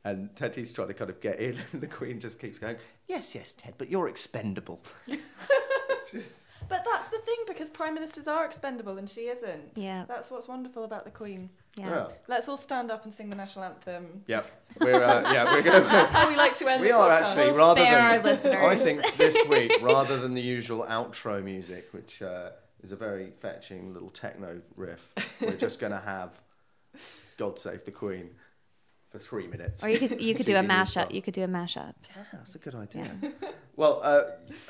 [0.05, 2.77] and Ted Heath's trying to kind of get in and the Queen just keeps going
[3.09, 4.83] yes yes Ted but you're expendable
[6.21, 9.73] Just- But that's the thing because prime ministers are expendable and she isn't.
[9.75, 10.05] Yeah.
[10.09, 11.51] That's what's wonderful about the Queen.
[11.77, 11.91] Yeah.
[11.91, 14.23] yeah Let's all stand up and sing the national anthem.
[14.29, 14.51] Yep.
[14.81, 17.21] We're uh, yeah we're going That's how we like to end We the are podcast.
[17.21, 18.55] actually We'll rather spare than our listeners.
[18.55, 22.51] I think this week rather than the usual outro music, which uh,
[22.83, 25.07] is a very fetching little techno riff,
[25.41, 26.31] we're just going to have
[27.37, 28.31] "God Save the Queen"
[29.15, 29.85] for three minutes.
[29.85, 31.13] Or you could you could do a mashup.
[31.13, 31.95] You could do a mashup.
[32.17, 33.09] Yeah, that's a good idea.
[33.77, 34.23] well, uh,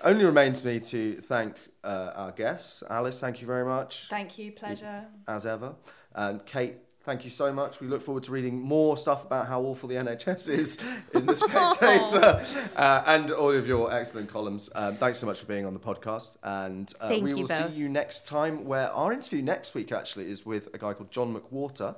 [0.03, 2.83] only remains me to thank uh, our guests.
[2.91, 5.07] Alys, thank you very much Thank you, pleasure.
[5.27, 5.75] as ever,
[6.15, 6.77] and Kate.
[7.05, 7.83] Thank you so much.
[7.83, 10.79] We look forward to reading more stuff about how awful the NHS is
[11.13, 12.43] in The Spectator
[12.77, 14.71] uh, and all of your excellent columns.
[14.75, 16.39] Um, thanks so much for being on the podcast.
[16.43, 19.93] And uh, Thank we you will see you next time, where our interview next week
[19.93, 21.95] actually is with a guy called John McWhorter,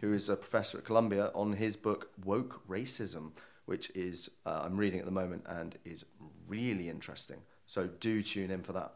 [0.00, 3.32] who is a professor at Columbia, on his book Woke Racism,
[3.66, 6.04] which is uh, I'm reading at the moment and is
[6.46, 7.38] really interesting.
[7.66, 8.94] So do tune in for that.